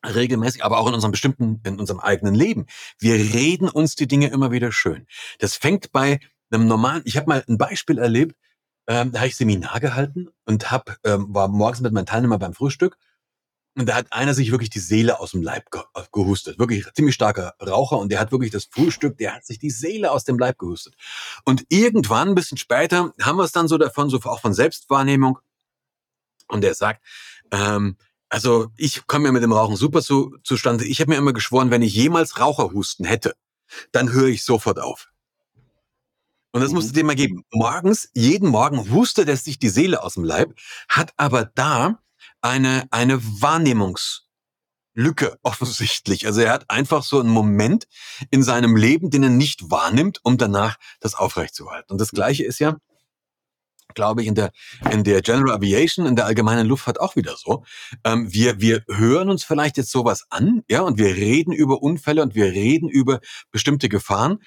regelmäßig, 0.06 0.64
aber 0.64 0.78
auch 0.78 0.86
in 0.86 0.94
unserem 0.94 1.10
bestimmten, 1.10 1.60
in 1.64 1.80
unserem 1.80 1.98
eigenen 1.98 2.36
Leben. 2.36 2.66
Wir 3.00 3.14
reden 3.14 3.68
uns 3.68 3.96
die 3.96 4.06
Dinge 4.06 4.28
immer 4.28 4.52
wieder 4.52 4.70
schön. 4.70 5.08
Das 5.40 5.56
fängt 5.56 5.90
bei 5.90 6.20
einem 6.52 6.68
normalen. 6.68 7.02
Ich 7.06 7.16
habe 7.16 7.26
mal 7.26 7.44
ein 7.48 7.58
Beispiel 7.58 7.98
erlebt. 7.98 8.36
Ähm, 8.86 9.10
da 9.10 9.18
habe 9.18 9.26
ich 9.26 9.34
Seminar 9.34 9.80
gehalten 9.80 10.28
und 10.44 10.70
hab, 10.70 10.96
ähm, 11.02 11.26
war 11.34 11.48
morgens 11.48 11.80
mit 11.80 11.92
meinen 11.92 12.06
Teilnehmern 12.06 12.38
beim 12.38 12.54
Frühstück 12.54 12.96
und 13.78 13.86
da 13.86 13.94
hat 13.94 14.12
einer 14.12 14.34
sich 14.34 14.50
wirklich 14.50 14.70
die 14.70 14.80
Seele 14.80 15.20
aus 15.20 15.30
dem 15.30 15.42
Leib 15.42 15.70
ge 15.70 15.82
äh, 15.94 16.02
gehustet. 16.12 16.58
Wirklich 16.58 16.84
ziemlich 16.94 17.14
starker 17.14 17.54
Raucher 17.64 17.98
und 17.98 18.10
der 18.10 18.18
hat 18.18 18.32
wirklich 18.32 18.50
das 18.50 18.64
Frühstück, 18.64 19.16
der 19.18 19.36
hat 19.36 19.46
sich 19.46 19.60
die 19.60 19.70
Seele 19.70 20.10
aus 20.10 20.24
dem 20.24 20.36
Leib 20.36 20.58
gehustet. 20.58 20.94
Und 21.44 21.64
irgendwann, 21.68 22.30
ein 22.30 22.34
bisschen 22.34 22.58
später, 22.58 23.14
haben 23.22 23.36
wir 23.36 23.44
es 23.44 23.52
dann 23.52 23.68
so 23.68 23.78
davon, 23.78 24.10
so 24.10 24.18
auch 24.24 24.40
von 24.40 24.52
Selbstwahrnehmung. 24.52 25.38
Und 26.48 26.62
der 26.62 26.74
sagt, 26.74 27.04
ähm, 27.52 27.96
also 28.28 28.66
ich 28.76 29.06
komme 29.06 29.26
ja 29.26 29.32
mit 29.32 29.44
dem 29.44 29.52
Rauchen 29.52 29.76
super 29.76 30.02
zu, 30.02 30.36
zustande. 30.42 30.84
Ich 30.84 31.00
habe 31.00 31.12
mir 31.12 31.16
immer 31.16 31.32
geschworen, 31.32 31.70
wenn 31.70 31.82
ich 31.82 31.94
jemals 31.94 32.40
Raucherhusten 32.40 33.06
hätte, 33.06 33.36
dann 33.92 34.12
höre 34.12 34.26
ich 34.26 34.44
sofort 34.44 34.80
auf. 34.80 35.08
Und 36.50 36.62
das 36.62 36.70
mhm. 36.70 36.76
musst 36.76 36.88
du 36.88 36.94
dir 36.94 37.04
mal 37.04 37.14
geben. 37.14 37.44
Morgens, 37.52 38.10
jeden 38.12 38.48
Morgen 38.48 38.90
hustet 38.90 39.28
er 39.28 39.36
sich 39.36 39.60
die 39.60 39.68
Seele 39.68 40.02
aus 40.02 40.14
dem 40.14 40.24
Leib, 40.24 40.58
hat 40.88 41.12
aber 41.16 41.44
da 41.44 42.00
eine, 42.40 42.86
eine 42.90 43.22
Wahrnehmungslücke 43.22 45.38
offensichtlich. 45.42 46.26
Also 46.26 46.40
er 46.40 46.52
hat 46.52 46.70
einfach 46.70 47.02
so 47.02 47.20
einen 47.20 47.30
Moment 47.30 47.86
in 48.30 48.42
seinem 48.42 48.76
Leben, 48.76 49.10
den 49.10 49.22
er 49.22 49.30
nicht 49.30 49.70
wahrnimmt, 49.70 50.20
um 50.22 50.38
danach 50.38 50.76
das 51.00 51.14
aufrechtzuerhalten. 51.14 51.92
Und 51.92 52.00
das 52.00 52.10
Gleiche 52.10 52.44
ist 52.44 52.58
ja, 52.58 52.76
glaube 53.94 54.22
ich, 54.22 54.28
in 54.28 54.34
der, 54.34 54.52
in 54.90 55.04
der 55.04 55.22
General 55.22 55.56
Aviation, 55.56 56.06
in 56.06 56.16
der 56.16 56.26
allgemeinen 56.26 56.66
Luftfahrt 56.66 57.00
auch 57.00 57.16
wieder 57.16 57.36
so. 57.36 57.64
Ähm, 58.04 58.32
wir, 58.32 58.60
wir 58.60 58.84
hören 58.88 59.30
uns 59.30 59.44
vielleicht 59.44 59.76
jetzt 59.76 59.90
sowas 59.90 60.26
an, 60.30 60.62
ja, 60.68 60.82
und 60.82 60.98
wir 60.98 61.16
reden 61.16 61.52
über 61.52 61.82
Unfälle 61.82 62.22
und 62.22 62.34
wir 62.34 62.46
reden 62.46 62.88
über 62.88 63.20
bestimmte 63.50 63.88
Gefahren. 63.88 64.40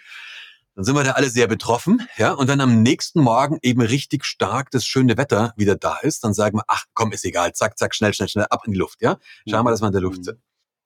Dann 0.75 0.85
sind 0.85 0.95
wir 0.95 1.03
da 1.03 1.11
alle 1.11 1.29
sehr 1.29 1.47
betroffen, 1.47 2.07
ja, 2.17 2.31
und 2.31 2.47
wenn 2.47 2.61
am 2.61 2.81
nächsten 2.81 3.21
Morgen 3.21 3.57
eben 3.61 3.81
richtig 3.81 4.25
stark 4.25 4.71
das 4.71 4.85
schöne 4.85 5.17
Wetter 5.17 5.53
wieder 5.57 5.75
da 5.75 5.97
ist, 5.97 6.23
dann 6.23 6.33
sagen 6.33 6.57
wir, 6.57 6.63
ach 6.67 6.85
komm, 6.93 7.11
ist 7.11 7.25
egal, 7.25 7.53
zack, 7.53 7.77
zack, 7.77 7.93
schnell, 7.93 8.13
schnell, 8.13 8.29
schnell, 8.29 8.45
ab 8.49 8.63
in 8.65 8.73
die 8.73 8.79
Luft, 8.79 9.01
ja. 9.01 9.17
Schauen 9.49 9.65
wir, 9.65 9.71
dass 9.71 9.81
wir 9.81 9.87
in 9.87 9.93
der 9.93 10.01
Luft 10.01 10.23
sind. 10.23 10.39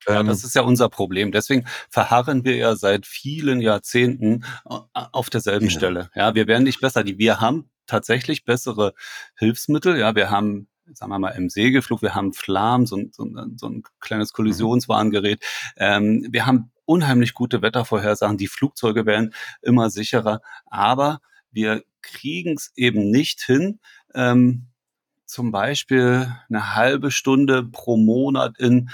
Ja, 0.08 0.22
das 0.22 0.42
ähm, 0.42 0.46
ist 0.46 0.54
ja 0.54 0.62
unser 0.62 0.88
Problem. 0.88 1.32
Deswegen 1.32 1.66
verharren 1.90 2.44
wir 2.44 2.56
ja 2.56 2.76
seit 2.76 3.06
vielen 3.06 3.60
Jahrzehnten 3.60 4.44
äh, 4.68 4.78
auf 4.92 5.30
derselben 5.30 5.66
ja. 5.66 5.70
Stelle. 5.70 6.10
Ja, 6.14 6.34
wir 6.34 6.46
werden 6.46 6.64
nicht 6.64 6.80
besser. 6.80 7.04
Wir 7.04 7.40
haben 7.40 7.70
tatsächlich 7.86 8.44
bessere 8.44 8.94
Hilfsmittel. 9.36 9.98
Ja, 9.98 10.14
wir 10.14 10.30
haben 10.30 10.68
sagen 10.92 11.10
wir 11.10 11.18
mal, 11.18 11.30
im 11.30 11.48
Segelflug, 11.48 12.02
wir 12.02 12.14
haben 12.14 12.32
Flam, 12.32 12.86
so, 12.86 12.98
so, 13.12 13.26
so 13.56 13.68
ein 13.68 13.82
kleines 14.00 14.32
mhm. 14.32 14.36
Kollisionswarngerät. 14.36 15.44
Ähm, 15.76 16.26
wir 16.30 16.46
haben 16.46 16.70
unheimlich 16.84 17.34
gute 17.34 17.62
Wettervorhersagen. 17.62 18.38
Die 18.38 18.48
Flugzeuge 18.48 19.06
werden 19.06 19.34
immer 19.62 19.90
sicherer, 19.90 20.40
aber 20.66 21.20
wir 21.50 21.82
kriegen 22.02 22.54
es 22.54 22.72
eben 22.76 23.10
nicht 23.10 23.42
hin, 23.42 23.80
ähm, 24.14 24.66
zum 25.26 25.50
Beispiel 25.50 26.32
eine 26.48 26.76
halbe 26.76 27.10
Stunde 27.10 27.64
pro 27.64 27.96
Monat 27.96 28.58
in 28.58 28.90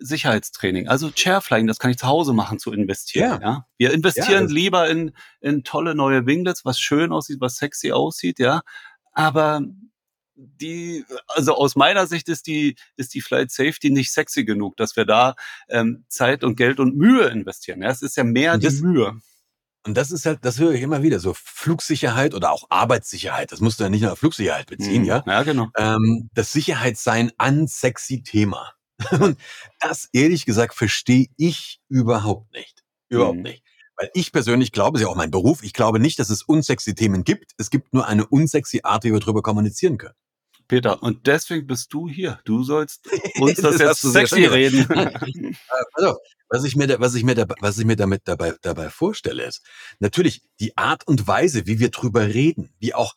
Sicherheitstraining, 0.00 0.86
also 0.86 1.10
Chairflying, 1.10 1.66
das 1.66 1.78
kann 1.78 1.90
ich 1.90 1.98
zu 1.98 2.06
Hause 2.06 2.32
machen, 2.32 2.58
zu 2.58 2.72
investieren. 2.72 3.40
Ja. 3.42 3.48
ja? 3.48 3.66
Wir 3.78 3.92
investieren 3.92 4.48
ja, 4.48 4.54
lieber 4.54 4.88
in, 4.88 5.12
in 5.40 5.64
tolle 5.64 5.94
neue 5.94 6.24
Winglets, 6.26 6.64
was 6.64 6.78
schön 6.78 7.12
aussieht, 7.12 7.40
was 7.40 7.56
sexy 7.56 7.90
aussieht, 7.90 8.38
ja. 8.38 8.60
Aber 9.12 9.62
die, 10.38 11.04
also 11.26 11.54
aus 11.54 11.74
meiner 11.74 12.06
Sicht 12.06 12.28
ist 12.28 12.46
die, 12.46 12.76
ist 12.96 13.14
die 13.14 13.20
Flight 13.20 13.50
Safety 13.50 13.90
nicht 13.90 14.12
sexy 14.12 14.44
genug, 14.44 14.76
dass 14.76 14.96
wir 14.96 15.04
da 15.04 15.34
ähm, 15.68 16.04
Zeit 16.08 16.44
und 16.44 16.56
Geld 16.56 16.78
und 16.78 16.96
Mühe 16.96 17.26
investieren. 17.26 17.82
Ja, 17.82 17.90
es 17.90 18.02
ist 18.02 18.16
ja 18.16 18.24
mehr 18.24 18.56
das, 18.56 18.76
die 18.76 18.82
Mühe. 18.82 19.20
Und 19.84 19.96
das 19.96 20.10
ist 20.10 20.26
halt, 20.26 20.44
das 20.44 20.58
höre 20.58 20.72
ich 20.72 20.82
immer 20.82 21.02
wieder, 21.02 21.18
so 21.18 21.34
Flugsicherheit 21.34 22.34
oder 22.34 22.52
auch 22.52 22.66
Arbeitssicherheit. 22.70 23.52
Das 23.52 23.60
musst 23.60 23.80
du 23.80 23.84
ja 23.84 23.90
nicht 23.90 24.02
nur 24.02 24.12
auf 24.12 24.18
Flugsicherheit 24.18 24.66
beziehen, 24.66 25.02
mhm. 25.02 25.08
ja? 25.08 25.24
Ja, 25.26 25.42
genau. 25.42 25.68
Ähm, 25.76 26.28
das 26.34 26.52
Sicherheitssein 26.52 27.32
an 27.38 27.66
sexy 27.66 28.22
Thema. 28.22 28.72
Und 29.20 29.38
das, 29.80 30.08
ehrlich 30.12 30.46
gesagt, 30.46 30.74
verstehe 30.74 31.26
ich 31.36 31.80
überhaupt 31.88 32.52
nicht. 32.52 32.84
Überhaupt 33.08 33.36
mhm. 33.36 33.42
nicht. 33.42 33.64
Weil 33.96 34.10
ich 34.14 34.30
persönlich 34.30 34.70
glaube, 34.70 34.98
ist 34.98 35.02
ja 35.02 35.08
auch 35.08 35.16
mein 35.16 35.32
Beruf, 35.32 35.64
ich 35.64 35.72
glaube 35.72 35.98
nicht, 35.98 36.20
dass 36.20 36.30
es 36.30 36.42
unsexy 36.42 36.94
Themen 36.94 37.24
gibt. 37.24 37.52
Es 37.58 37.70
gibt 37.70 37.92
nur 37.92 38.06
eine 38.06 38.26
unsexy 38.26 38.80
Art, 38.84 39.02
wie 39.02 39.12
wir 39.12 39.18
darüber 39.18 39.42
kommunizieren 39.42 39.98
können. 39.98 40.14
Peter, 40.68 41.02
und 41.02 41.26
deswegen 41.26 41.66
bist 41.66 41.92
du 41.92 42.08
hier. 42.08 42.40
Du 42.44 42.62
sollst 42.62 43.08
uns 43.40 43.54
das, 43.54 43.78
das 43.78 44.02
jetzt 44.02 44.12
sexy 44.12 44.44
reden. 44.44 44.86
also, 45.94 46.18
was 46.50 46.64
ich 46.64 46.76
mir, 46.76 46.86
da, 46.86 47.00
was 47.00 47.14
ich 47.14 47.24
mir, 47.24 47.34
da, 47.34 47.46
was 47.60 47.78
ich 47.78 47.84
mir 47.84 47.96
damit 47.96 48.22
dabei, 48.24 48.54
dabei 48.62 48.90
vorstelle, 48.90 49.44
ist 49.44 49.62
natürlich 49.98 50.42
die 50.60 50.76
Art 50.76 51.06
und 51.06 51.26
Weise, 51.26 51.66
wie 51.66 51.78
wir 51.78 51.90
drüber 51.90 52.26
reden, 52.26 52.70
wie 52.78 52.94
auch 52.94 53.14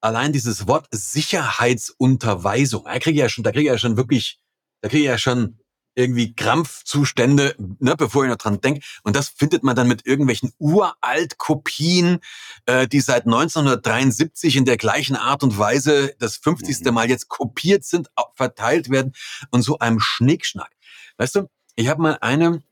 allein 0.00 0.32
dieses 0.32 0.66
Wort 0.68 0.86
Sicherheitsunterweisung. 0.90 2.84
Da 2.84 2.98
kriege 2.98 3.16
ich 3.16 3.22
ja 3.22 3.28
schon, 3.28 3.44
da 3.44 3.52
kriege 3.52 3.64
ich 3.64 3.72
ja 3.72 3.78
schon 3.78 3.96
wirklich, 3.96 4.40
da 4.80 4.88
kriege 4.88 5.02
ich 5.02 5.08
ja 5.08 5.18
schon 5.18 5.58
irgendwie 5.94 6.34
Krampfzustände, 6.34 7.54
ne, 7.78 7.96
bevor 7.96 8.24
ich 8.24 8.30
noch 8.30 8.36
dran 8.36 8.60
denke. 8.60 8.80
Und 9.02 9.16
das 9.16 9.28
findet 9.28 9.62
man 9.62 9.76
dann 9.76 9.88
mit 9.88 10.06
irgendwelchen 10.06 10.52
Uralt-Kopien, 10.58 12.20
äh, 12.66 12.88
die 12.88 13.00
seit 13.00 13.26
1973 13.26 14.56
in 14.56 14.64
der 14.64 14.76
gleichen 14.76 15.16
Art 15.16 15.42
und 15.42 15.58
Weise 15.58 16.14
das 16.18 16.36
50. 16.36 16.80
Mhm. 16.84 16.94
Mal 16.94 17.08
jetzt 17.08 17.28
kopiert 17.28 17.84
sind, 17.84 18.10
verteilt 18.34 18.90
werden 18.90 19.12
und 19.50 19.62
so 19.62 19.78
einem 19.78 20.00
Schnickschnack. 20.00 20.70
Weißt 21.18 21.36
du, 21.36 21.48
ich 21.76 21.88
habe 21.88 22.02
mal 22.02 22.18
eine, 22.20 22.62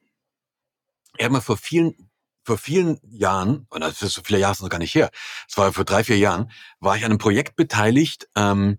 ich 1.16 1.24
habe 1.24 1.34
mal 1.34 1.40
vor 1.40 1.56
vielen, 1.56 2.10
vor 2.44 2.58
vielen 2.58 2.98
Jahren, 3.02 3.66
und 3.70 3.80
das 3.80 4.02
ist 4.02 4.14
so 4.14 4.22
viele 4.24 4.38
Jahre 4.38 4.62
noch 4.62 4.70
gar 4.70 4.78
nicht 4.78 4.94
her, 4.94 5.10
es 5.48 5.56
war 5.56 5.72
vor 5.72 5.84
drei, 5.84 6.04
vier 6.04 6.18
Jahren, 6.18 6.50
war 6.80 6.96
ich 6.96 7.04
an 7.04 7.10
einem 7.10 7.18
Projekt 7.18 7.56
beteiligt, 7.56 8.28
ähm, 8.34 8.78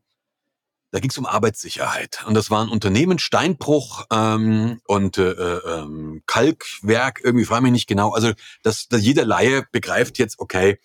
da 0.92 1.00
ging 1.00 1.10
es 1.10 1.18
um 1.18 1.26
Arbeitssicherheit. 1.26 2.24
Und 2.28 2.34
das 2.34 2.52
war 2.52 2.62
ein 2.62 2.70
Unternehmen, 2.70 3.18
Steinbruch 3.18 4.06
ähm, 4.12 4.82
und 4.88 5.18
äh, 5.18 5.32
äh, 5.32 5.80
ähm, 5.80 6.22
Kalkwerk, 6.28 7.22
irgendwie 7.24 7.46
frage 7.46 7.64
mich 7.64 7.72
nicht 7.72 7.88
genau. 7.88 8.12
Also 8.12 8.34
dass, 8.64 8.88
dass 8.88 9.02
jeder 9.02 9.26
Laie 9.26 9.66
begreift 9.72 10.18
jetzt, 10.18 10.40
okay, 10.40 10.80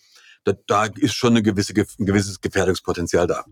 da, 0.45 0.53
da 0.66 0.85
ist 0.85 1.14
schon 1.14 1.33
eine 1.33 1.42
gewisse, 1.42 1.75
ein 1.75 2.07
gewisses 2.07 2.40
Gefährdungspotenzial 2.40 3.27
da. 3.27 3.45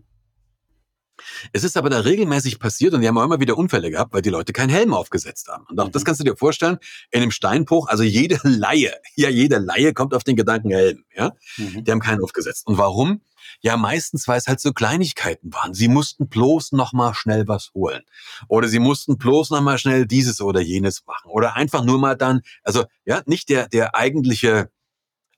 Es 1.53 1.63
ist 1.63 1.77
aber 1.77 1.89
da 1.89 1.99
regelmäßig 1.99 2.59
passiert 2.59 2.93
und 2.93 3.01
die 3.01 3.07
haben 3.07 3.17
auch 3.17 3.23
immer 3.23 3.39
wieder 3.39 3.57
Unfälle 3.57 3.89
gehabt, 3.89 4.13
weil 4.13 4.21
die 4.21 4.29
Leute 4.29 4.53
keinen 4.53 4.69
Helm 4.69 4.93
aufgesetzt 4.93 5.47
haben. 5.47 5.65
Und 5.69 5.79
auch 5.79 5.89
das 5.89 6.03
mhm. 6.03 6.05
kannst 6.05 6.21
du 6.21 6.25
dir 6.25 6.35
vorstellen, 6.35 6.77
in 7.11 7.21
einem 7.21 7.31
Steinbruch, 7.31 7.87
also 7.87 8.03
jede 8.03 8.39
Laie, 8.43 8.93
ja, 9.15 9.29
jede 9.29 9.57
Laie 9.57 9.93
kommt 9.93 10.13
auf 10.13 10.23
den 10.23 10.35
Gedanken 10.35 10.71
Helm, 10.71 11.05
ja. 11.15 11.31
Mhm. 11.57 11.83
Die 11.83 11.91
haben 11.91 11.99
keinen 11.99 12.21
aufgesetzt. 12.23 12.67
Und 12.67 12.77
warum? 12.77 13.21
Ja, 13.61 13.77
meistens, 13.77 14.27
weil 14.27 14.37
es 14.37 14.47
halt 14.47 14.59
so 14.59 14.73
Kleinigkeiten 14.73 15.53
waren. 15.53 15.73
Sie 15.73 15.87
mussten 15.87 16.27
bloß 16.27 16.71
noch 16.71 16.93
mal 16.93 17.13
schnell 17.13 17.47
was 17.47 17.71
holen. 17.73 18.01
Oder 18.47 18.67
sie 18.67 18.79
mussten 18.79 19.17
bloß 19.17 19.51
noch 19.51 19.61
mal 19.61 19.77
schnell 19.77 20.05
dieses 20.05 20.41
oder 20.41 20.61
jenes 20.61 21.05
machen. 21.05 21.29
Oder 21.29 21.55
einfach 21.55 21.83
nur 21.83 21.99
mal 21.99 22.15
dann, 22.15 22.41
also, 22.63 22.85
ja, 23.05 23.21
nicht 23.25 23.49
der, 23.49 23.67
der 23.67 23.95
eigentliche 23.95 24.69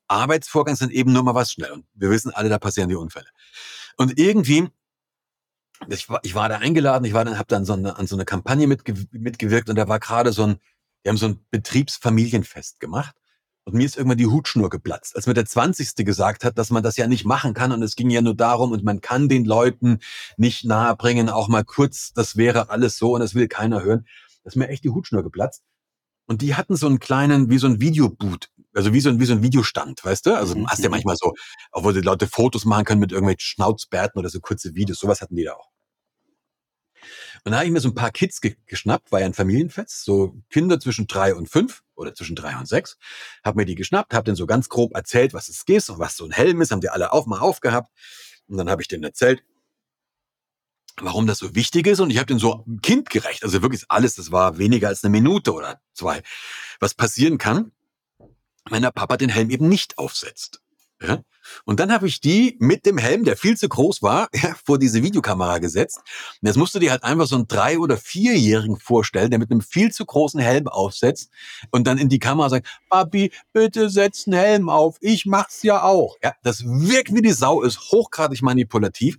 Arbeitsvorgang, 0.08 0.76
sondern 0.76 0.96
eben 0.96 1.12
nur 1.12 1.24
mal 1.24 1.36
was 1.36 1.52
schnell. 1.52 1.72
Und 1.72 1.86
wir 1.94 2.10
wissen 2.10 2.32
alle, 2.32 2.50
da 2.50 2.60
passieren 2.60 2.90
die 2.90 2.96
Unfälle. 2.96 3.28
Und 3.98 4.18
irgendwie 4.18 4.70
ich 5.90 6.10
war, 6.10 6.20
ich 6.24 6.36
war 6.36 6.50
da 6.50 6.58
eingeladen, 6.58 7.06
ich 7.06 7.14
war 7.14 7.26
dann, 7.26 7.38
habe 7.38 7.48
dann 7.48 7.66
so 7.66 7.74
eine, 7.74 7.98
an 7.98 8.08
so 8.08 8.16
eine 8.16 8.26
Kampagne 8.26 8.68
mitge 8.68 8.94
mitgewirkt 9.12 9.70
und 9.70 9.76
da 9.76 9.88
war 9.88 10.00
gerade 10.00 10.32
so 10.32 10.44
ein, 10.44 10.58
wir 11.04 11.10
haben 11.10 11.18
so 11.18 11.28
ein 11.28 11.46
Betriebsfamilienfest 11.52 12.80
gemacht. 12.80 13.16
Und 13.64 13.74
mir 13.74 13.86
ist 13.86 13.98
irgendwann 13.98 14.18
die 14.18 14.28
Hutschnur 14.28 14.70
geplatzt, 14.70 15.14
als 15.18 15.28
mir 15.28 15.34
der 15.34 15.46
20. 15.46 16.06
gesagt 16.06 16.46
hat, 16.46 16.58
dass 16.58 16.70
man 16.70 16.84
das 16.84 16.96
ja 16.96 17.06
nicht 17.06 17.26
machen 17.26 17.54
kann. 17.54 17.74
Und 17.74 17.84
es 17.84 17.98
ging 17.98 18.10
ja 18.10 18.22
nur 18.22 18.34
darum, 18.34 18.72
und 18.72 18.86
man 18.86 19.02
kann 19.02 19.28
den 19.28 19.44
Leuten 19.44 20.00
nicht 20.38 20.64
nahebringen, 20.64 21.30
auch 21.30 21.50
mal 21.50 21.66
kurz, 21.66 22.14
das 22.14 22.38
wäre 22.38 22.70
alles 22.70 22.98
so 22.98 23.16
und 23.16 23.20
das 23.20 23.36
will 23.36 23.50
keiner 23.50 23.84
hören. 23.84 24.08
Da 24.44 24.48
ist 24.48 24.56
mir 24.56 24.70
echt 24.70 24.86
die 24.86 24.90
Hutschnur 24.90 25.22
geplatzt. 25.22 25.64
Und 26.28 26.42
die 26.42 26.56
hatten 26.56 26.78
so 26.78 26.88
einen 26.88 27.00
kleinen, 27.00 27.50
wie 27.50 27.58
so 27.58 27.68
ein 27.68 27.82
Videoboot, 27.82 28.52
also 28.74 28.94
wie 28.94 29.02
so 29.02 29.10
ein, 29.10 29.20
wie 29.20 29.26
so 29.26 29.34
ein 29.34 29.42
Videostand, 29.42 30.04
weißt 30.04 30.26
du? 30.26 30.36
Also 30.36 30.56
mhm. 30.56 30.68
hast 30.68 30.80
ja 30.80 30.90
mhm. 30.90 30.92
manchmal 30.92 31.16
so, 31.18 31.34
wo 31.74 31.92
die 31.92 32.02
Leute 32.02 32.28
Fotos 32.28 32.66
machen 32.66 32.86
können 32.86 33.00
mit 33.00 33.12
irgendwelchen 33.12 33.42
Schnauzbärten 33.42 34.20
oder 34.20 34.30
so 34.30 34.40
kurze 34.40 34.76
Videos, 34.76 35.00
sowas 35.00 35.22
hatten 35.22 35.36
die 35.36 35.44
da 35.44 35.54
auch. 35.54 35.70
Und 37.44 37.52
da 37.52 37.58
habe 37.58 37.68
ich 37.68 37.72
mir 37.72 37.80
so 37.80 37.90
ein 37.90 37.96
paar 37.96 38.12
Kids 38.12 38.42
ge 38.42 38.56
geschnappt, 38.66 39.12
war 39.12 39.22
ja 39.22 39.26
ein 39.26 39.34
Familienfest, 39.34 40.04
so 40.04 40.36
Kinder 40.50 40.80
zwischen 40.80 41.08
drei 41.08 41.34
und 41.34 41.50
fünf 41.50 41.84
oder 41.96 42.14
zwischen 42.14 42.36
drei 42.36 42.58
und 42.58 42.68
sechs, 42.68 42.98
habe 43.44 43.58
mir 43.58 43.66
die 43.66 43.76
geschnappt, 43.76 44.14
habe 44.14 44.26
denen 44.26 44.36
so 44.36 44.46
ganz 44.46 44.70
grob 44.70 44.96
erzählt, 44.96 45.34
was 45.34 45.50
es 45.50 45.64
ist 45.66 45.90
und 45.90 46.00
was 46.00 46.18
so 46.18 46.26
ein 46.26 46.32
Helm 46.32 46.62
ist, 46.62 46.72
haben 46.72 46.82
die 46.82 46.90
alle 46.90 47.14
auch 47.14 47.26
mal 47.26 47.40
aufgehabt. 47.40 47.92
Und 48.48 48.58
dann 48.58 48.70
habe 48.70 48.82
ich 48.82 48.88
denen 48.88 49.04
erzählt, 49.04 49.44
warum 51.00 51.28
das 51.28 51.40
so 51.40 51.56
wichtig 51.56 51.88
ist. 51.88 52.00
Und 52.00 52.10
ich 52.10 52.18
habe 52.18 52.28
den 52.28 52.40
so 52.40 52.66
kindgerecht, 52.82 53.44
also 53.44 53.62
wirklich 53.62 53.86
alles, 53.90 54.16
das 54.16 54.32
war 54.32 54.58
weniger 54.58 54.88
als 54.88 55.04
eine 55.04 55.12
Minute 55.12 55.54
oder 55.54 55.82
zwei, 55.94 56.22
was 56.80 56.94
passieren 56.94 57.38
kann, 57.38 57.72
wenn 58.70 58.82
der 58.82 58.92
Papa 58.92 59.18
den 59.18 59.30
Helm 59.30 59.50
eben 59.50 59.70
nicht 59.70 59.98
aufsetzt. 59.98 60.62
Ja? 61.02 61.22
Und 61.66 61.80
dann 61.80 61.92
habe 61.92 62.08
ich 62.08 62.20
die 62.20 62.58
mit 62.60 62.86
dem 62.86 62.98
Helm, 62.98 63.24
der 63.24 63.38
viel 63.38 63.58
zu 63.58 63.70
groß 63.70 64.02
war, 64.02 64.30
ja, 64.34 64.56
vor 64.66 64.80
diese 64.80 65.04
Videokamera 65.04 65.60
gesetzt. 65.60 66.00
Und 66.42 66.48
jetzt 66.48 66.58
musst 66.58 66.76
du 66.76 66.80
dir 66.80 66.92
halt 66.92 67.04
einfach 67.04 67.28
so 67.28 67.36
einen 67.36 67.48
drei- 67.48 67.80
oder 67.80 67.98
vierjährigen 67.98 68.80
vorstellen, 68.80 69.30
der 69.30 69.40
mit 69.40 69.52
einem 69.52 69.62
viel 69.62 69.92
zu 69.92 70.06
großen 70.06 70.40
Helm 70.40 70.68
aufsetzt 70.68 71.30
und 71.72 71.86
dann 71.88 71.98
in 71.98 72.10
die 72.10 72.20
Kamera 72.20 72.50
sagt, 72.50 72.68
Papi, 72.90 73.32
bitte 73.54 73.90
setz 73.90 74.28
einen 74.28 74.40
Helm 74.40 74.70
auf, 74.70 74.98
ich 75.02 75.26
mach's 75.26 75.64
ja 75.64 75.84
auch. 75.84 76.16
Ja, 76.24 76.34
das 76.44 76.64
wirkt 76.66 77.14
wie 77.14 77.22
die 77.22 77.32
Sau, 77.32 77.62
ist 77.62 77.92
hochgradig 77.92 78.42
manipulativ. 78.42 79.18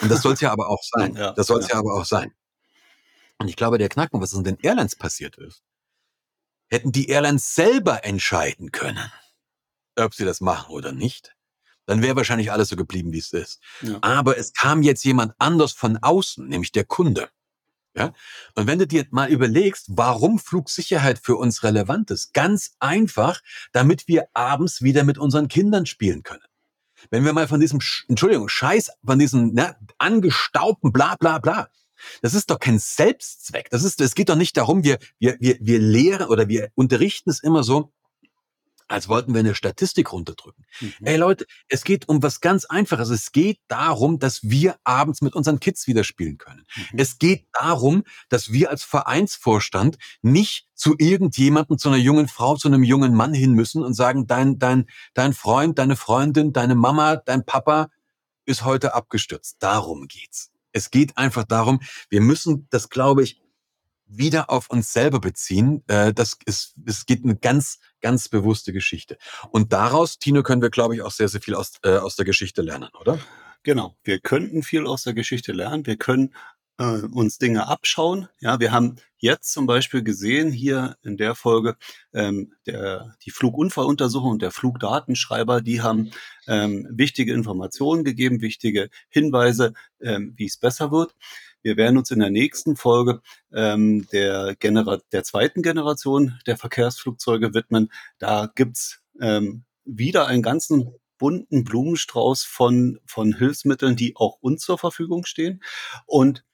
Und 0.00 0.10
das 0.10 0.22
soll 0.22 0.32
es 0.32 0.40
ja 0.40 0.50
aber 0.50 0.68
auch 0.68 0.82
sein. 0.96 1.14
Ja, 1.14 1.32
das 1.32 1.46
soll 1.46 1.60
es 1.60 1.68
ja. 1.68 1.74
ja 1.74 1.80
aber 1.80 1.94
auch 1.94 2.04
sein. 2.04 2.32
Und 3.38 3.48
ich 3.48 3.56
glaube, 3.56 3.78
der 3.78 3.88
Knackpunkt, 3.88 4.22
was 4.22 4.32
in 4.32 4.44
den 4.44 4.58
Airlines 4.60 4.96
passiert 4.96 5.36
ist, 5.38 5.62
hätten 6.70 6.92
die 6.92 7.08
Airlines 7.08 7.54
selber 7.54 8.04
entscheiden 8.04 8.72
können, 8.72 9.10
ob 9.96 10.14
sie 10.14 10.24
das 10.24 10.40
machen 10.40 10.72
oder 10.72 10.92
nicht, 10.92 11.34
dann 11.86 12.02
wäre 12.02 12.16
wahrscheinlich 12.16 12.52
alles 12.52 12.68
so 12.68 12.76
geblieben, 12.76 13.12
wie 13.12 13.18
es 13.18 13.32
ist. 13.32 13.60
Ja. 13.82 13.98
Aber 14.00 14.38
es 14.38 14.52
kam 14.52 14.82
jetzt 14.82 15.04
jemand 15.04 15.34
anders 15.38 15.72
von 15.72 15.96
außen, 15.96 16.46
nämlich 16.46 16.72
der 16.72 16.84
Kunde. 16.84 17.28
Ja? 17.96 18.12
Und 18.54 18.66
wenn 18.66 18.78
du 18.78 18.86
dir 18.86 19.06
mal 19.10 19.28
überlegst, 19.28 19.86
warum 19.88 20.38
Flugsicherheit 20.38 21.18
für 21.18 21.36
uns 21.36 21.64
relevant 21.64 22.10
ist, 22.10 22.32
ganz 22.32 22.76
einfach, 22.78 23.40
damit 23.72 24.06
wir 24.06 24.28
abends 24.34 24.82
wieder 24.82 25.04
mit 25.04 25.18
unseren 25.18 25.48
Kindern 25.48 25.86
spielen 25.86 26.22
können. 26.22 26.44
Wenn 27.10 27.24
wir 27.24 27.32
mal 27.32 27.48
von 27.48 27.60
diesem, 27.60 27.80
Entschuldigung, 28.08 28.48
Scheiß, 28.48 28.90
von 29.04 29.18
diesem 29.18 29.54
ne, 29.54 29.76
angestaubten 29.98 30.92
bla 30.92 31.16
bla 31.16 31.38
bla, 31.38 31.70
das 32.22 32.34
ist 32.34 32.50
doch 32.50 32.58
kein 32.58 32.78
Selbstzweck. 32.78 33.70
Das 33.70 33.84
ist, 33.84 34.00
es 34.00 34.14
geht 34.14 34.28
doch 34.28 34.36
nicht 34.36 34.56
darum, 34.56 34.84
wir, 34.84 34.98
wir, 35.18 35.36
wir, 35.40 35.56
wir 35.60 35.78
lehren 35.78 36.28
oder 36.28 36.48
wir 36.48 36.70
unterrichten 36.74 37.30
es 37.30 37.42
immer 37.42 37.62
so, 37.62 37.92
als 38.90 39.08
wollten 39.08 39.32
wir 39.32 39.40
eine 39.40 39.54
Statistik 39.54 40.12
runterdrücken. 40.12 40.64
Mhm. 40.80 40.92
Ey 41.02 41.16
Leute, 41.16 41.46
es 41.68 41.84
geht 41.84 42.08
um 42.08 42.22
was 42.22 42.40
ganz 42.40 42.64
Einfaches. 42.64 43.08
Es 43.10 43.30
geht 43.30 43.60
darum, 43.68 44.18
dass 44.18 44.42
wir 44.42 44.76
abends 44.84 45.22
mit 45.22 45.34
unseren 45.34 45.60
Kids 45.60 45.86
wieder 45.86 46.02
spielen 46.02 46.38
können. 46.38 46.64
Mhm. 46.74 46.98
Es 46.98 47.18
geht 47.18 47.46
darum, 47.52 48.02
dass 48.28 48.52
wir 48.52 48.70
als 48.70 48.82
Vereinsvorstand 48.82 49.96
nicht 50.22 50.66
zu 50.74 50.96
irgendjemandem, 50.98 51.78
zu 51.78 51.88
einer 51.88 51.98
jungen 51.98 52.26
Frau, 52.26 52.56
zu 52.56 52.68
einem 52.68 52.82
jungen 52.82 53.14
Mann 53.14 53.32
hin 53.32 53.52
müssen 53.52 53.84
und 53.84 53.94
sagen, 53.94 54.26
dein, 54.26 54.58
dein, 54.58 54.86
dein 55.14 55.34
Freund, 55.34 55.78
deine 55.78 55.94
Freundin, 55.94 56.52
deine 56.52 56.74
Mama, 56.74 57.16
dein 57.16 57.46
Papa 57.46 57.90
ist 58.44 58.64
heute 58.64 58.94
abgestürzt. 58.94 59.56
Darum 59.60 60.08
geht's. 60.08 60.50
Es 60.72 60.90
geht 60.90 61.16
einfach 61.16 61.44
darum, 61.44 61.80
wir 62.08 62.20
müssen, 62.20 62.66
das 62.70 62.88
glaube 62.88 63.22
ich, 63.22 63.40
wieder 64.10 64.50
auf 64.50 64.70
uns 64.70 64.92
selber 64.92 65.20
beziehen. 65.20 65.84
Äh, 65.86 66.12
das 66.12 66.36
ist, 66.44 66.74
es 66.84 67.06
geht 67.06 67.24
eine 67.24 67.36
ganz, 67.36 67.78
ganz 68.00 68.28
bewusste 68.28 68.72
Geschichte. 68.72 69.18
Und 69.50 69.72
daraus, 69.72 70.18
Tino, 70.18 70.42
können 70.42 70.62
wir, 70.62 70.70
glaube 70.70 70.94
ich, 70.94 71.02
auch 71.02 71.12
sehr, 71.12 71.28
sehr 71.28 71.40
viel 71.40 71.54
aus, 71.54 71.74
äh, 71.84 71.96
aus 71.96 72.16
der 72.16 72.24
Geschichte 72.24 72.62
lernen, 72.62 72.90
oder? 73.00 73.18
Genau. 73.62 73.96
Wir 74.02 74.20
könnten 74.20 74.62
viel 74.62 74.86
aus 74.86 75.04
der 75.04 75.14
Geschichte 75.14 75.52
lernen. 75.52 75.86
Wir 75.86 75.96
können 75.96 76.34
äh, 76.80 77.02
uns 77.12 77.38
Dinge 77.38 77.68
abschauen. 77.68 78.28
Ja, 78.40 78.58
wir 78.58 78.72
haben 78.72 78.96
jetzt 79.18 79.52
zum 79.52 79.66
Beispiel 79.66 80.02
gesehen 80.02 80.50
hier 80.50 80.96
in 81.02 81.18
der 81.18 81.34
Folge 81.34 81.76
ähm, 82.14 82.54
der, 82.66 83.14
die 83.24 83.30
Flugunfalluntersuchung 83.30 84.32
und 84.32 84.42
der 84.42 84.50
Flugdatenschreiber, 84.50 85.60
die 85.60 85.82
haben 85.82 86.10
ähm, 86.48 86.88
wichtige 86.90 87.34
Informationen 87.34 88.02
gegeben, 88.02 88.40
wichtige 88.40 88.88
Hinweise, 89.10 89.74
ähm, 90.00 90.32
wie 90.36 90.46
es 90.46 90.56
besser 90.56 90.90
wird. 90.90 91.14
Wir 91.62 91.76
werden 91.76 91.98
uns 91.98 92.10
in 92.10 92.20
der 92.20 92.30
nächsten 92.30 92.76
Folge 92.76 93.20
ähm, 93.52 94.06
der, 94.10 94.56
Genera 94.58 95.00
der 95.12 95.22
zweiten 95.24 95.60
Generation 95.60 96.38
der 96.46 96.56
Verkehrsflugzeuge 96.56 97.52
widmen. 97.52 97.92
Da 98.18 98.50
gibt's 98.54 99.02
ähm, 99.20 99.64
wieder 99.84 100.26
einen 100.26 100.42
ganzen 100.42 100.94
bunten 101.18 101.64
Blumenstrauß 101.64 102.44
von, 102.44 102.98
von 103.04 103.36
Hilfsmitteln, 103.36 103.94
die 103.94 104.16
auch 104.16 104.38
uns 104.40 104.62
zur 104.62 104.78
Verfügung 104.78 105.26
stehen. 105.26 105.62
Und 106.06 106.44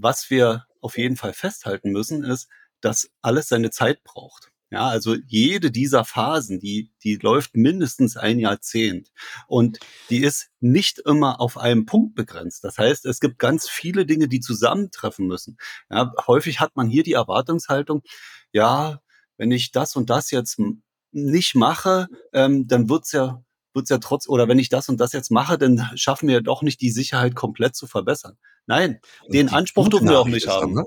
was 0.00 0.30
wir 0.30 0.66
auf 0.80 0.96
jeden 0.96 1.16
Fall 1.16 1.32
festhalten 1.32 1.90
müssen, 1.90 2.24
ist, 2.24 2.48
dass 2.80 3.10
alles 3.22 3.48
seine 3.48 3.70
Zeit 3.70 4.04
braucht. 4.04 4.50
Ja, 4.70 4.88
also 4.88 5.16
jede 5.26 5.70
dieser 5.70 6.04
Phasen, 6.04 6.60
die, 6.60 6.92
die 7.02 7.16
läuft 7.16 7.56
mindestens 7.56 8.18
ein 8.18 8.38
Jahrzehnt 8.38 9.10
und 9.46 9.78
die 10.10 10.18
ist 10.18 10.50
nicht 10.60 10.98
immer 10.98 11.40
auf 11.40 11.56
einem 11.56 11.86
Punkt 11.86 12.14
begrenzt. 12.14 12.64
Das 12.64 12.76
heißt, 12.76 13.06
es 13.06 13.18
gibt 13.20 13.38
ganz 13.38 13.66
viele 13.68 14.04
Dinge, 14.04 14.28
die 14.28 14.40
zusammentreffen 14.40 15.26
müssen. 15.26 15.56
Ja, 15.90 16.12
häufig 16.26 16.60
hat 16.60 16.76
man 16.76 16.86
hier 16.88 17.02
die 17.02 17.14
Erwartungshaltung, 17.14 18.02
ja, 18.52 19.00
wenn 19.38 19.50
ich 19.52 19.72
das 19.72 19.96
und 19.96 20.10
das 20.10 20.30
jetzt 20.30 20.60
nicht 21.12 21.54
mache, 21.54 22.08
ähm, 22.34 22.66
dann 22.68 22.90
wird's 22.90 23.12
ja 23.12 23.42
wird's 23.74 23.90
ja 23.90 23.98
trotz, 23.98 24.28
oder 24.28 24.48
wenn 24.48 24.58
ich 24.58 24.68
das 24.68 24.88
und 24.88 24.98
das 24.98 25.12
jetzt 25.12 25.30
mache, 25.30 25.56
dann 25.56 25.90
schaffen 25.94 26.28
wir 26.28 26.36
ja 26.36 26.40
doch 26.40 26.62
nicht 26.62 26.80
die 26.80 26.90
Sicherheit 26.90 27.34
komplett 27.34 27.76
zu 27.76 27.86
verbessern. 27.86 28.36
Nein, 28.68 29.00
den 29.28 29.48
Anspruch 29.48 29.88
dürfen 29.88 30.08
wir 30.08 30.20
auch 30.20 30.28
nicht 30.28 30.46
haben. 30.46 30.78
Aber, 30.78 30.86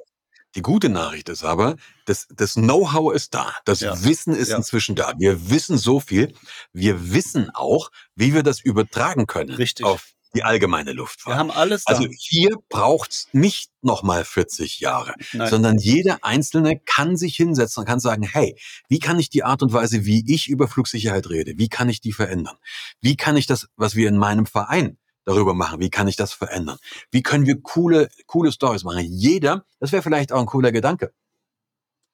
die 0.55 0.61
gute 0.61 0.89
Nachricht 0.89 1.29
ist 1.29 1.43
aber, 1.43 1.77
das, 2.05 2.27
das 2.29 2.53
Know-how 2.53 3.13
ist 3.13 3.33
da. 3.33 3.53
Das 3.65 3.79
ja. 3.79 4.03
Wissen 4.03 4.35
ist 4.35 4.49
ja. 4.49 4.57
inzwischen 4.57 4.95
da. 4.95 5.13
Wir 5.17 5.49
wissen 5.49 5.77
so 5.77 5.99
viel. 5.99 6.33
Wir 6.73 7.11
wissen 7.11 7.49
auch, 7.53 7.89
wie 8.15 8.33
wir 8.33 8.43
das 8.43 8.59
übertragen 8.59 9.27
können. 9.27 9.51
Richtig. 9.51 9.85
Auf 9.85 10.11
die 10.35 10.43
allgemeine 10.43 10.93
Luftfahrt. 10.93 11.35
Wir 11.35 11.39
haben 11.39 11.51
alles 11.51 11.85
da. 11.85 11.93
Also 11.93 12.07
hier 12.17 12.55
braucht's 12.69 13.27
nicht 13.31 13.71
nochmal 13.81 14.23
40 14.23 14.79
Jahre, 14.79 15.15
Nein. 15.33 15.49
sondern 15.49 15.77
jeder 15.77 16.19
Einzelne 16.21 16.79
kann 16.85 17.17
sich 17.17 17.35
hinsetzen 17.35 17.81
und 17.81 17.87
kann 17.87 17.99
sagen, 17.99 18.23
hey, 18.23 18.57
wie 18.89 18.99
kann 18.99 19.19
ich 19.19 19.29
die 19.29 19.43
Art 19.43 19.63
und 19.63 19.73
Weise, 19.73 20.05
wie 20.05 20.23
ich 20.31 20.47
über 20.47 20.67
Flugsicherheit 20.67 21.29
rede, 21.29 21.53
wie 21.57 21.67
kann 21.67 21.89
ich 21.89 21.99
die 21.99 22.13
verändern? 22.13 22.55
Wie 23.01 23.17
kann 23.17 23.35
ich 23.35 23.47
das, 23.47 23.67
was 23.75 23.95
wir 23.95 24.07
in 24.07 24.17
meinem 24.17 24.45
Verein 24.45 24.97
darüber 25.35 25.53
machen? 25.53 25.79
Wie 25.79 25.89
kann 25.89 26.07
ich 26.07 26.15
das 26.15 26.33
verändern? 26.33 26.77
Wie 27.11 27.23
können 27.23 27.45
wir 27.45 27.61
coole, 27.61 28.09
coole 28.25 28.51
Stories 28.51 28.83
machen? 28.83 29.05
Jeder, 29.05 29.65
das 29.79 29.91
wäre 29.91 30.03
vielleicht 30.03 30.31
auch 30.31 30.39
ein 30.39 30.45
cooler 30.45 30.71
Gedanke. 30.71 31.13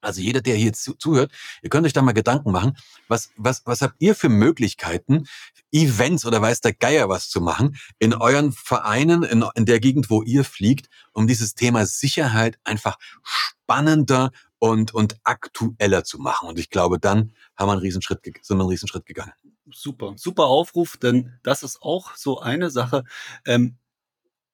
Also 0.02 0.22
jeder, 0.22 0.42
der 0.42 0.56
hier 0.56 0.74
zu, 0.74 0.94
zuhört, 0.94 1.32
ihr 1.64 1.70
könnt 1.70 1.86
euch 1.88 1.94
da 1.94 2.02
mal 2.04 2.12
Gedanken 2.12 2.52
machen, 2.52 2.78
was, 3.08 3.32
was, 3.36 3.64
was 3.66 3.82
habt 3.82 3.96
ihr 4.00 4.16
für 4.16 4.30
Möglichkeiten, 4.30 5.26
Events 5.72 6.26
oder 6.26 6.42
weiß 6.42 6.62
der 6.62 6.74
Geier 6.74 7.10
was 7.10 7.30
zu 7.30 7.42
machen 7.42 7.78
in 7.98 8.14
euren 8.14 8.52
Vereinen, 8.52 9.24
in, 9.24 9.44
in 9.56 9.66
der 9.66 9.80
Gegend, 9.80 10.10
wo 10.10 10.22
ihr 10.22 10.44
fliegt, 10.44 10.88
um 11.14 11.28
dieses 11.28 11.56
Thema 11.56 11.86
Sicherheit 11.86 12.60
einfach 12.64 12.98
spannender 13.24 14.32
und, 14.60 14.94
und 14.94 15.18
aktueller 15.24 16.04
zu 16.04 16.20
machen. 16.20 16.48
Und 16.48 16.60
ich 16.60 16.70
glaube, 16.70 17.00
dann 17.00 17.34
haben 17.56 17.68
wir 17.68 17.74
einen 17.74 17.82
Riesenschritt, 17.82 18.20
sind 18.24 18.58
wir 18.58 18.62
einen 18.62 18.70
Riesenschritt 18.70 19.06
gegangen 19.06 19.34
super, 19.72 20.14
super 20.18 20.46
Aufruf, 20.46 20.98
denn 20.98 21.34
das 21.44 21.64
ist 21.64 21.82
auch 21.82 22.16
so 22.16 22.40
eine 22.40 22.70
Sache. 22.70 23.04
Ähm, 23.46 23.78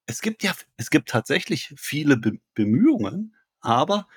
es 0.05 0.21
gibt 0.21 0.43
ja, 0.43 0.53
es 0.77 0.89
gibt 0.89 1.09
tatsächlich 1.09 1.73
viele 1.77 2.17
Be 2.17 2.39
Bemühungen, 2.53 3.35
aber 3.61 4.07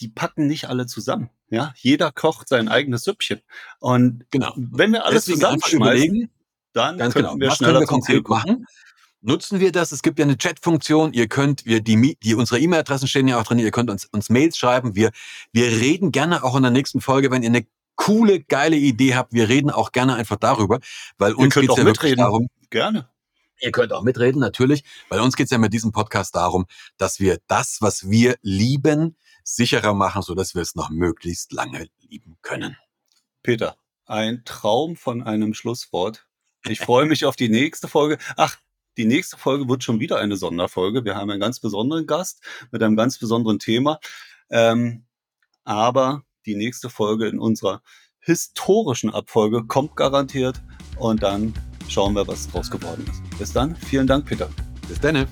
die 0.00 0.08
packen 0.08 0.46
nicht 0.46 0.68
alle 0.68 0.86
zusammen. 0.86 1.30
Ja, 1.48 1.72
jeder 1.76 2.12
kocht 2.12 2.48
sein 2.48 2.68
eigenes 2.68 3.04
Süppchen. 3.04 3.40
Und 3.78 4.24
genau. 4.30 4.52
wenn 4.56 4.92
wir 4.92 5.04
alles 5.04 5.24
zusammenschmeißen, 5.26 6.30
dann 6.72 6.98
Ganz 6.98 7.14
genau. 7.14 7.36
wir 7.38 7.48
Was 7.48 7.56
schneller 7.56 7.72
können 7.72 7.82
wir 7.82 7.86
konkret 7.86 8.28
machen. 8.28 8.66
Nutzen 9.22 9.60
wir 9.60 9.72
das? 9.72 9.92
Es 9.92 10.02
gibt 10.02 10.18
ja 10.18 10.24
eine 10.24 10.36
Chat-Funktion. 10.36 11.12
Ihr 11.12 11.26
könnt, 11.26 11.64
wir, 11.64 11.80
die, 11.80 12.16
die, 12.22 12.34
unsere 12.34 12.60
E-Mail-Adressen 12.60 13.08
stehen 13.08 13.26
ja 13.26 13.40
auch 13.40 13.44
drin. 13.44 13.58
Ihr 13.58 13.70
könnt 13.70 13.90
uns, 13.90 14.04
uns 14.06 14.28
Mails 14.28 14.58
schreiben. 14.58 14.94
Wir, 14.94 15.10
wir 15.52 15.66
reden 15.66 16.12
gerne 16.12 16.44
auch 16.44 16.54
in 16.54 16.62
der 16.62 16.70
nächsten 16.70 17.00
Folge, 17.00 17.30
wenn 17.30 17.42
ihr 17.42 17.48
eine 17.48 17.66
coole, 17.96 18.40
geile 18.40 18.76
Idee 18.76 19.14
habt, 19.14 19.32
wir 19.32 19.48
reden 19.48 19.70
auch 19.70 19.92
gerne 19.92 20.14
einfach 20.14 20.36
darüber, 20.36 20.80
weil 21.18 21.32
uns 21.34 21.54
geht 21.54 21.76
ja 21.76 21.84
mitreden. 21.84 22.18
darum. 22.18 22.48
Gerne. 22.70 23.08
Ihr 23.60 23.72
könnt 23.72 23.92
auch 23.92 24.02
mitreden, 24.02 24.38
natürlich, 24.38 24.84
weil 25.08 25.20
uns 25.20 25.34
geht 25.34 25.46
es 25.46 25.50
ja 25.50 25.58
mit 25.58 25.72
diesem 25.72 25.90
Podcast 25.90 26.36
darum, 26.36 26.66
dass 26.98 27.20
wir 27.20 27.38
das, 27.46 27.78
was 27.80 28.08
wir 28.10 28.36
lieben, 28.42 29.16
sicherer 29.44 29.94
machen, 29.94 30.22
so 30.22 30.34
dass 30.34 30.54
wir 30.54 30.62
es 30.62 30.74
noch 30.74 30.90
möglichst 30.90 31.52
lange 31.52 31.88
lieben 32.00 32.36
können. 32.42 32.76
Peter, 33.42 33.76
ein 34.04 34.42
Traum 34.44 34.96
von 34.96 35.22
einem 35.22 35.54
Schlusswort. 35.54 36.26
Ich 36.66 36.80
freue 36.80 37.06
mich 37.06 37.24
auf 37.24 37.36
die 37.36 37.48
nächste 37.48 37.88
Folge. 37.88 38.18
Ach, 38.36 38.58
die 38.96 39.04
nächste 39.06 39.38
Folge 39.38 39.68
wird 39.68 39.84
schon 39.84 40.00
wieder 40.00 40.18
eine 40.18 40.36
Sonderfolge. 40.36 41.04
Wir 41.04 41.16
haben 41.16 41.30
einen 41.30 41.40
ganz 41.40 41.60
besonderen 41.60 42.06
Gast 42.06 42.42
mit 42.70 42.82
einem 42.82 42.96
ganz 42.96 43.18
besonderen 43.18 43.58
Thema. 43.58 44.00
Ähm, 44.50 45.06
aber 45.64 46.25
die 46.46 46.54
nächste 46.54 46.88
Folge 46.88 47.28
in 47.28 47.38
unserer 47.38 47.82
historischen 48.20 49.10
Abfolge 49.10 49.64
kommt 49.64 49.96
garantiert 49.96 50.62
und 50.98 51.22
dann 51.22 51.54
schauen 51.88 52.14
wir, 52.14 52.26
was 52.26 52.48
draus 52.48 52.70
geworden 52.70 53.04
ist. 53.08 53.38
Bis 53.38 53.52
dann, 53.52 53.76
vielen 53.76 54.06
Dank, 54.06 54.26
Peter. 54.26 54.48
Bis 54.88 55.00
dann. 55.00 55.26